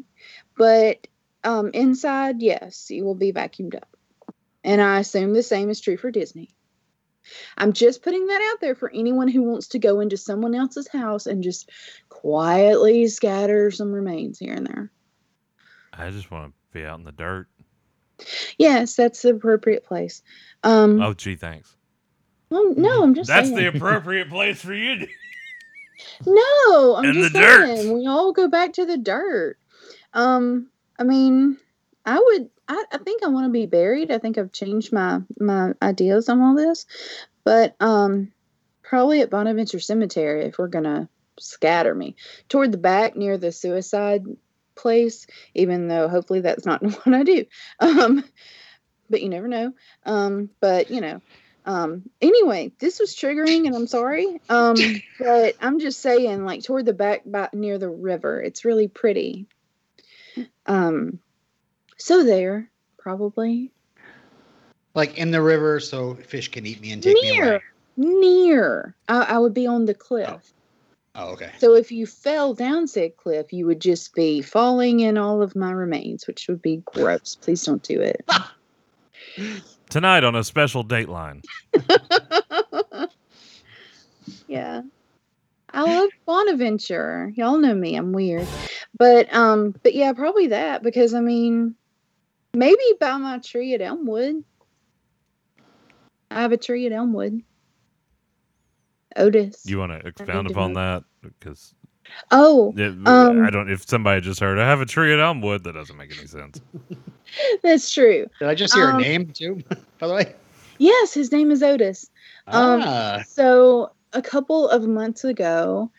but 0.55 1.07
um 1.43 1.71
inside 1.73 2.39
yes 2.39 2.91
you 2.91 3.03
will 3.03 3.15
be 3.15 3.33
vacuumed 3.33 3.75
up 3.75 3.89
and 4.63 4.79
i 4.79 4.99
assume 4.99 5.33
the 5.33 5.41
same 5.41 5.71
is 5.71 5.81
true 5.81 5.97
for 5.97 6.11
disney 6.11 6.49
i'm 7.57 7.74
just 7.74 8.01
putting 8.03 8.25
that 8.27 8.51
out 8.51 8.62
there 8.62 8.75
for 8.75 8.91
anyone 8.93 9.27
who 9.27 9.41
wants 9.43 9.67
to 9.69 9.79
go 9.79 10.00
into 10.00 10.17
someone 10.17 10.53
else's 10.55 10.88
house 10.88 11.25
and 11.25 11.43
just 11.43 11.69
quietly 12.09 13.07
scatter 13.07 13.71
some 13.71 13.91
remains 13.91 14.38
here 14.39 14.53
and 14.53 14.67
there 14.67 14.91
I 15.91 16.12
just 16.12 16.31
want 16.31 16.53
to 16.53 16.53
be 16.71 16.86
out 16.86 17.00
in 17.00 17.05
the 17.05 17.12
dirt. 17.12 17.48
yes 18.57 18.95
that's 18.95 19.21
the 19.21 19.31
appropriate 19.31 19.83
place 19.86 20.21
um 20.63 21.01
Oh, 21.01 21.13
gee, 21.13 21.36
thanks. 21.36 21.75
well, 22.50 22.74
no 22.75 23.03
i'm 23.03 23.13
just 23.15 23.27
That's 23.27 23.50
saying. 23.50 23.57
the 23.57 23.67
appropriate 23.77 24.29
place 24.29 24.62
for 24.62 24.74
you. 24.74 25.00
to- 25.00 25.07
No, 26.25 26.95
I'm 26.95 27.13
just 27.13 27.33
the 27.33 27.39
dirt. 27.39 27.65
saying 27.65 27.91
we 27.93 28.07
all 28.07 28.31
go 28.31 28.48
back 28.48 28.71
to 28.74 28.86
the 28.86 28.98
dirt. 28.98 29.57
Um, 30.13 30.69
I 30.98 31.03
mean, 31.03 31.57
I 32.05 32.17
would. 32.17 32.50
I, 32.69 32.85
I 32.91 32.97
think 32.99 33.23
I 33.23 33.27
want 33.27 33.47
to 33.47 33.51
be 33.51 33.65
buried. 33.65 34.11
I 34.11 34.19
think 34.19 34.38
I've 34.38 34.51
changed 34.51 34.93
my 34.93 35.21
my 35.39 35.73
ideas 35.81 36.29
on 36.29 36.39
all 36.39 36.55
this, 36.55 36.85
but 37.43 37.75
um, 37.79 38.31
probably 38.83 39.21
at 39.21 39.31
Bonaventure 39.31 39.79
Cemetery 39.79 40.45
if 40.45 40.59
we're 40.59 40.67
gonna 40.67 41.09
scatter 41.39 41.93
me 41.93 42.15
toward 42.47 42.71
the 42.71 42.77
back 42.77 43.15
near 43.15 43.38
the 43.38 43.51
suicide 43.51 44.23
place. 44.75 45.25
Even 45.55 45.88
though 45.88 46.07
hopefully 46.07 46.41
that's 46.41 46.65
not 46.65 46.83
what 47.05 47.15
I 47.15 47.23
do. 47.23 47.45
Um, 47.79 48.23
but 49.09 49.23
you 49.23 49.29
never 49.29 49.47
know. 49.47 49.73
Um, 50.05 50.51
but 50.61 50.91
you 50.91 51.01
know. 51.01 51.21
Um, 51.65 52.09
anyway, 52.21 52.71
this 52.79 52.99
was 52.99 53.13
triggering 53.13 53.67
and 53.67 53.75
I'm 53.75 53.85
sorry. 53.85 54.39
Um, 54.49 54.75
but 55.19 55.55
I'm 55.61 55.79
just 55.79 55.99
saying, 55.99 56.43
like 56.43 56.63
toward 56.63 56.85
the 56.85 56.93
back 56.93 57.21
by, 57.25 57.49
near 57.53 57.77
the 57.77 57.89
river, 57.89 58.41
it's 58.41 58.65
really 58.65 58.88
pretty. 58.88 59.45
Um, 60.65 61.19
so 62.00 62.24
there, 62.24 62.70
probably 62.98 63.72
Like 64.96 65.18
in 65.18 65.32
the 65.32 65.41
river, 65.41 65.79
so 65.79 66.15
fish 66.15 66.50
can 66.50 66.65
eat 66.65 66.82
me 66.82 66.91
and 66.91 67.03
take 67.03 67.22
me 67.22 67.29
near, 67.29 67.50
away. 67.53 67.62
near. 67.98 68.96
I, 69.08 69.22
I 69.24 69.38
would 69.39 69.53
be 69.53 69.68
on 69.68 69.86
the 69.86 69.94
cliff. 69.94 70.53
Oh, 71.15 71.32
okay. 71.34 71.51
So 71.58 71.75
if 71.75 71.91
you 71.91 72.06
fell 72.06 72.53
down 72.53 72.88
said 72.88 73.18
cliff, 73.18 73.51
you 73.51 73.65
would 73.65 73.82
just 73.82 74.13
be 74.13 74.41
falling 74.41 75.01
in 75.01 75.18
all 75.18 75.41
of 75.41 75.56
my 75.56 75.72
remains, 75.72 76.27
which 76.27 76.48
would 76.48 76.62
be 76.62 76.82
gross. 76.86 77.38
Please 77.41 77.63
don't 77.63 77.84
do 77.84 78.00
it. 78.00 78.25
Tonight 79.89 80.24
on 80.24 80.36
a 80.36 80.44
special 80.44 80.86
Dateline. 80.86 81.44
yeah. 84.48 84.82
I 85.72 85.82
love 85.82 86.10
Bonaventure. 86.25 87.32
Y'all 87.36 87.58
know 87.58 87.74
me. 87.74 87.96
I'm 87.96 88.12
weird. 88.12 88.48
But 88.98 89.34
um 89.34 89.75
but 89.84 89.94
yeah, 89.96 90.13
probably 90.13 90.48
that 90.48 90.84
because 90.84 91.13
I 91.13 91.22
mean 91.22 91.75
maybe 92.53 92.84
by 93.00 93.18
my 93.18 93.39
tree 93.39 93.74
at 93.74 93.82
Elmwood. 93.82 94.44
I 96.32 96.41
have 96.41 96.51
a 96.51 96.58
tree 96.58 96.86
at 96.86 96.91
Elmwood. 96.91 97.41
Otis. 99.15 99.63
You 99.65 99.79
want 99.79 99.91
to 99.91 100.08
expound 100.08 100.50
upon 100.50 100.74
that? 100.74 101.03
Because 101.22 101.74
oh, 102.32 102.74
Um, 103.06 103.46
I 103.46 103.50
don't. 103.50 103.70
If 103.70 103.88
somebody 103.88 104.22
just 104.22 104.39
heard, 104.39 104.60
I 104.60 104.68
have 104.68 104.82
a 104.82 104.86
tree 104.86 105.13
at 105.13 105.20
Elmwood, 105.20 105.63
that 105.63 105.74
doesn't 105.74 105.98
make 105.98 106.15
any 106.15 106.27
sense. 106.27 106.62
that's 107.63 107.91
true. 107.91 108.27
Did 108.39 108.48
I 108.48 108.56
just 108.56 108.74
hear 108.74 108.89
Um, 108.89 108.98
a 108.98 109.01
name 109.01 109.27
too? 109.27 109.63
By 110.00 110.08
the 110.08 110.13
way. 110.13 110.36
Yes, 110.77 111.13
his 111.13 111.32
name 111.32 111.51
is 111.51 111.62
Otis. 111.62 112.10
Um, 112.48 112.82
ah, 112.84 113.24
So 113.27 113.91
a 114.13 114.22
couple 114.22 114.70
of 114.70 114.88
months 114.88 115.24
ago, 115.24 115.91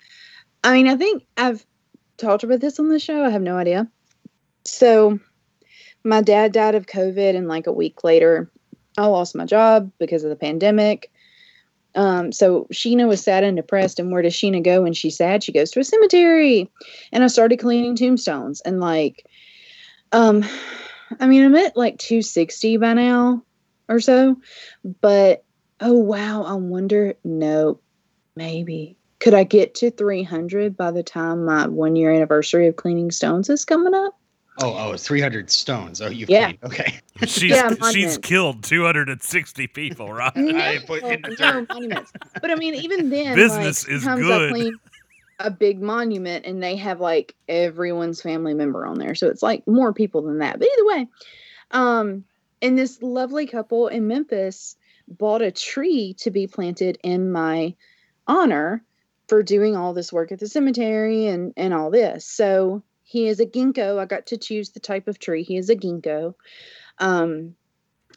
I 0.64 0.72
mean, 0.72 0.88
I 0.88 0.96
think 0.96 1.24
I've 1.36 1.64
talked 2.16 2.44
about 2.44 2.60
this 2.60 2.78
on 2.80 2.88
the 2.88 2.98
show. 2.98 3.24
I 3.24 3.30
have 3.30 3.42
no 3.42 3.56
idea. 3.56 3.88
So 4.64 5.18
my 6.04 6.22
dad 6.22 6.52
died 6.52 6.74
of 6.74 6.86
COVID, 6.86 7.36
and 7.36 7.48
like 7.48 7.66
a 7.66 7.72
week 7.72 8.04
later, 8.04 8.50
I 8.96 9.06
lost 9.06 9.36
my 9.36 9.44
job 9.44 9.90
because 9.98 10.24
of 10.24 10.30
the 10.30 10.36
pandemic. 10.36 11.10
Um, 11.94 12.30
so 12.32 12.66
Sheena 12.72 13.08
was 13.08 13.22
sad 13.22 13.44
and 13.44 13.56
depressed, 13.56 13.98
and 13.98 14.12
where 14.12 14.22
does 14.22 14.34
Sheena 14.34 14.62
go 14.62 14.82
when 14.82 14.92
she's 14.92 15.16
sad? 15.16 15.42
She 15.42 15.52
goes 15.52 15.70
to 15.72 15.80
a 15.80 15.84
cemetery. 15.84 16.70
And 17.12 17.24
I 17.24 17.26
started 17.26 17.58
cleaning 17.58 17.96
tombstones, 17.96 18.60
and 18.60 18.80
like, 18.80 19.26
um, 20.12 20.44
I 21.18 21.26
mean, 21.26 21.44
I'm 21.44 21.56
at 21.56 21.76
like 21.76 21.98
260 21.98 22.76
by 22.76 22.94
now 22.94 23.42
or 23.88 24.00
so, 24.00 24.36
but 25.00 25.44
oh 25.80 25.94
wow, 25.94 26.44
I 26.44 26.54
wonder. 26.54 27.14
No, 27.24 27.80
maybe 28.36 28.96
could 29.20 29.34
I 29.34 29.44
get 29.44 29.74
to 29.76 29.90
300 29.90 30.76
by 30.76 30.90
the 30.90 31.02
time 31.02 31.44
my 31.44 31.68
one 31.68 31.94
year 31.94 32.10
anniversary 32.10 32.66
of 32.66 32.76
cleaning 32.76 33.10
stones 33.10 33.50
is 33.50 33.64
coming 33.64 33.94
up? 33.94 34.19
Oh, 34.60 34.92
oh, 34.92 34.96
300 34.96 35.50
stones. 35.50 36.00
Oh, 36.00 36.08
you've 36.08 36.28
Yeah. 36.28 36.46
cleaned. 36.46 36.58
Okay. 36.64 37.00
She's 37.26 37.50
Yeah, 37.50 37.74
she's 37.90 38.16
killed 38.18 38.64
260 38.64 39.66
people, 39.68 40.12
right? 40.12 40.32
I 40.36 40.78
put 40.86 41.02
in 41.02 41.22
the 41.22 41.36
no 41.38 41.66
monuments. 41.68 42.12
But 42.40 42.50
I 42.50 42.54
mean, 42.54 42.74
even 42.74 43.10
then, 43.10 43.34
Business 43.34 43.86
like, 43.86 43.92
is 43.96 44.04
sometimes 44.04 44.52
good. 44.52 44.54
I 44.54 44.72
a 45.46 45.50
big 45.50 45.80
monument 45.82 46.44
and 46.46 46.62
they 46.62 46.76
have 46.76 47.00
like 47.00 47.34
everyone's 47.48 48.20
family 48.22 48.54
member 48.54 48.86
on 48.86 48.98
there, 48.98 49.14
so 49.14 49.28
it's 49.28 49.42
like 49.42 49.66
more 49.66 49.92
people 49.92 50.22
than 50.22 50.38
that. 50.38 50.58
But 50.58 50.68
either 50.68 50.86
way, 50.86 51.06
um, 51.72 52.24
and 52.62 52.78
this 52.78 53.02
lovely 53.02 53.46
couple 53.46 53.88
in 53.88 54.06
Memphis 54.06 54.76
bought 55.08 55.42
a 55.42 55.50
tree 55.50 56.14
to 56.20 56.30
be 56.30 56.46
planted 56.46 56.98
in 57.02 57.32
my 57.32 57.74
honor 58.26 58.84
for 59.28 59.42
doing 59.42 59.76
all 59.76 59.94
this 59.94 60.12
work 60.12 60.32
at 60.32 60.38
the 60.38 60.48
cemetery 60.48 61.26
and 61.26 61.52
and 61.56 61.74
all 61.74 61.90
this. 61.90 62.26
So 62.26 62.82
he 63.10 63.26
is 63.26 63.40
a 63.40 63.44
ginkgo. 63.44 63.98
I 63.98 64.04
got 64.04 64.26
to 64.26 64.36
choose 64.36 64.70
the 64.70 64.78
type 64.78 65.08
of 65.08 65.18
tree. 65.18 65.42
He 65.42 65.56
is 65.56 65.68
a 65.68 65.74
ginkgo. 65.74 66.34
Um, 66.96 67.56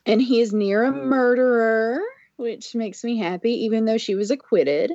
and 0.05 0.21
he 0.21 0.39
is 0.39 0.53
near 0.53 0.83
a 0.83 0.91
murderer, 0.91 1.99
which 2.35 2.75
makes 2.75 3.03
me 3.03 3.17
happy, 3.17 3.65
even 3.65 3.85
though 3.85 3.97
she 3.97 4.13
was 4.13 4.29
acquitted. 4.29 4.91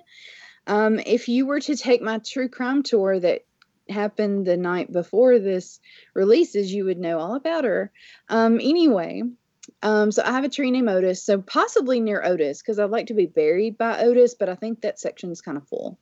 Um, 0.68 1.00
if 1.04 1.26
you 1.26 1.46
were 1.46 1.58
to 1.58 1.74
take 1.74 2.00
my 2.00 2.18
true 2.18 2.48
crime 2.48 2.84
tour 2.84 3.18
that 3.18 3.44
happened 3.88 4.46
the 4.46 4.56
night 4.56 4.92
before 4.92 5.40
this 5.40 5.80
releases, 6.14 6.72
you 6.72 6.84
would 6.84 6.98
know 6.98 7.18
all 7.18 7.34
about 7.34 7.64
her. 7.64 7.90
Um, 8.28 8.60
anyway, 8.62 9.24
um, 9.82 10.12
so 10.12 10.22
I 10.22 10.30
have 10.30 10.44
a 10.44 10.48
tree 10.48 10.70
named 10.70 10.88
Otis, 10.88 11.24
so 11.24 11.42
possibly 11.42 11.98
near 11.98 12.22
Otis, 12.22 12.62
because 12.62 12.78
I'd 12.78 12.90
like 12.90 13.08
to 13.08 13.14
be 13.14 13.26
buried 13.26 13.76
by 13.76 13.98
Otis, 14.04 14.34
but 14.34 14.48
I 14.48 14.54
think 14.54 14.82
that 14.82 15.00
section's 15.00 15.40
kind 15.40 15.56
of 15.56 15.66
full. 15.66 15.98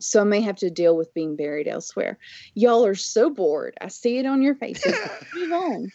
So 0.00 0.20
I 0.20 0.24
may 0.24 0.40
have 0.42 0.56
to 0.56 0.70
deal 0.70 0.96
with 0.96 1.12
being 1.14 1.36
buried 1.36 1.68
elsewhere. 1.68 2.18
Y'all 2.54 2.84
are 2.84 2.94
so 2.94 3.30
bored. 3.30 3.76
I 3.80 3.88
see 3.88 4.18
it 4.18 4.26
on 4.26 4.42
your 4.42 4.54
faces. 4.54 4.94
Move 5.34 5.52
on. 5.52 5.92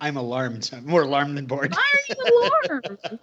I'm 0.00 0.16
alarmed. 0.16 0.70
I'm 0.72 0.86
more 0.86 1.02
alarmed 1.02 1.36
than 1.36 1.46
bored. 1.46 1.72
Why 1.72 1.84
are 1.94 2.14
you 2.16 2.50
alarmed? 2.70 2.98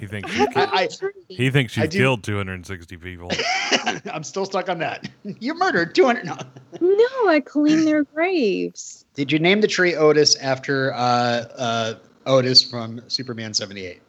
He 0.00 0.08
thinks 0.08 0.28
I 0.28 0.32
she's 0.34 0.38
have 0.40 0.52
killed, 0.54 0.68
I- 0.72 0.82
a 0.82 0.88
he 1.28 1.50
thinks 1.50 1.78
I 1.78 1.82
she's 1.82 1.90
do- 1.90 1.98
killed 1.98 2.24
260 2.24 2.96
people. 2.96 3.30
I'm 4.12 4.24
still 4.24 4.44
stuck 4.44 4.68
on 4.68 4.78
that. 4.78 5.08
You 5.24 5.54
murdered 5.54 5.94
200. 5.94 6.24
No. 6.26 6.36
No, 6.80 7.28
I 7.28 7.40
clean 7.44 7.84
their 7.84 8.02
graves. 8.02 9.04
Did 9.14 9.30
you 9.30 9.38
name 9.38 9.60
the 9.60 9.68
tree 9.68 9.94
Otis 9.94 10.34
after 10.36 10.92
uh, 10.94 10.96
uh, 11.56 11.94
Otis 12.26 12.62
from 12.62 13.00
Superman 13.08 13.54
78? 13.54 14.02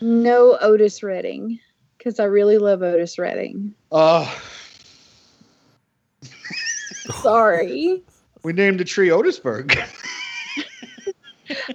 No 0.00 0.56
Otis 0.62 1.02
Redding, 1.02 1.60
because 2.00 2.18
I 2.18 2.24
really 2.24 2.56
love 2.56 2.82
Otis 2.82 3.18
Redding. 3.18 3.74
Oh, 3.92 4.34
Sorry. 7.22 8.02
we 8.42 8.52
named 8.54 8.80
the 8.80 8.84
tree 8.84 9.10
Otisburg. 9.10 9.76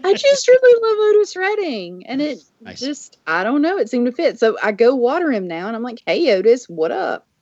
I 0.03 0.13
just 0.13 0.47
really 0.47 0.81
love 0.81 1.15
Otis 1.15 1.35
Redding. 1.35 2.07
And 2.07 2.21
it 2.21 2.39
Nice. 2.61 2.79
just, 2.79 3.19
I 3.27 3.43
don't 3.43 3.61
know, 3.61 3.77
it 3.77 3.87
seemed 3.89 4.07
to 4.07 4.11
fit. 4.11 4.39
So 4.39 4.57
I 4.63 4.71
go 4.71 4.95
water 4.95 5.31
him 5.31 5.47
now 5.47 5.67
and 5.67 5.75
I'm 5.75 5.83
like, 5.83 6.01
hey, 6.07 6.33
Otis, 6.35 6.67
what 6.67 6.91
up? 6.91 7.27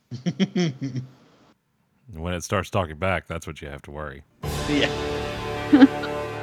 When 2.15 2.35
it 2.35 2.43
starts 2.43 2.69
talking 2.69 2.97
back, 2.97 3.25
that's 3.25 3.47
what 3.47 3.59
you 3.59 3.69
have 3.69 3.81
to 3.83 3.91
worry. 3.91 4.23
yeah. 4.69 4.87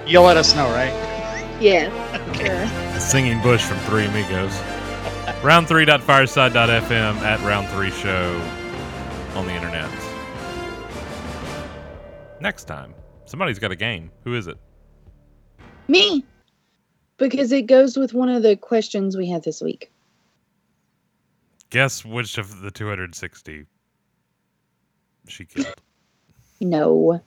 You'll 0.04 0.24
let 0.24 0.36
us 0.36 0.52
know, 0.56 0.64
right? 0.70 0.90
Yeah, 1.60 1.92
sure. 2.32 2.48
The 2.94 2.98
singing 2.98 3.40
bush 3.40 3.62
from 3.62 3.76
Three 3.80 4.04
Amigos. 4.06 4.52
Round3.fireside.fm 5.42 7.16
at 7.22 7.40
Round 7.40 7.66
3 7.68 7.90
Show 7.90 8.40
on 9.34 9.46
the 9.46 9.54
internet. 9.54 9.90
Next 12.42 12.64
time, 12.64 12.94
somebody's 13.24 13.58
got 13.58 13.72
a 13.72 13.76
game. 13.76 14.10
Who 14.24 14.34
is 14.34 14.48
it? 14.48 14.58
Me. 15.88 16.22
Because 17.16 17.52
it 17.52 17.62
goes 17.62 17.96
with 17.96 18.12
one 18.12 18.28
of 18.28 18.42
the 18.42 18.54
questions 18.54 19.16
we 19.16 19.30
had 19.30 19.42
this 19.42 19.62
week. 19.62 19.90
Guess 21.70 22.04
which 22.04 22.36
of 22.36 22.60
the 22.60 22.70
260 22.70 23.64
she 25.26 25.44
killed. 25.46 25.74
No. 26.62 27.22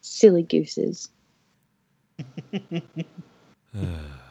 Silly 0.00 0.42
gooses. 0.42 1.08
Uh, 3.74 3.80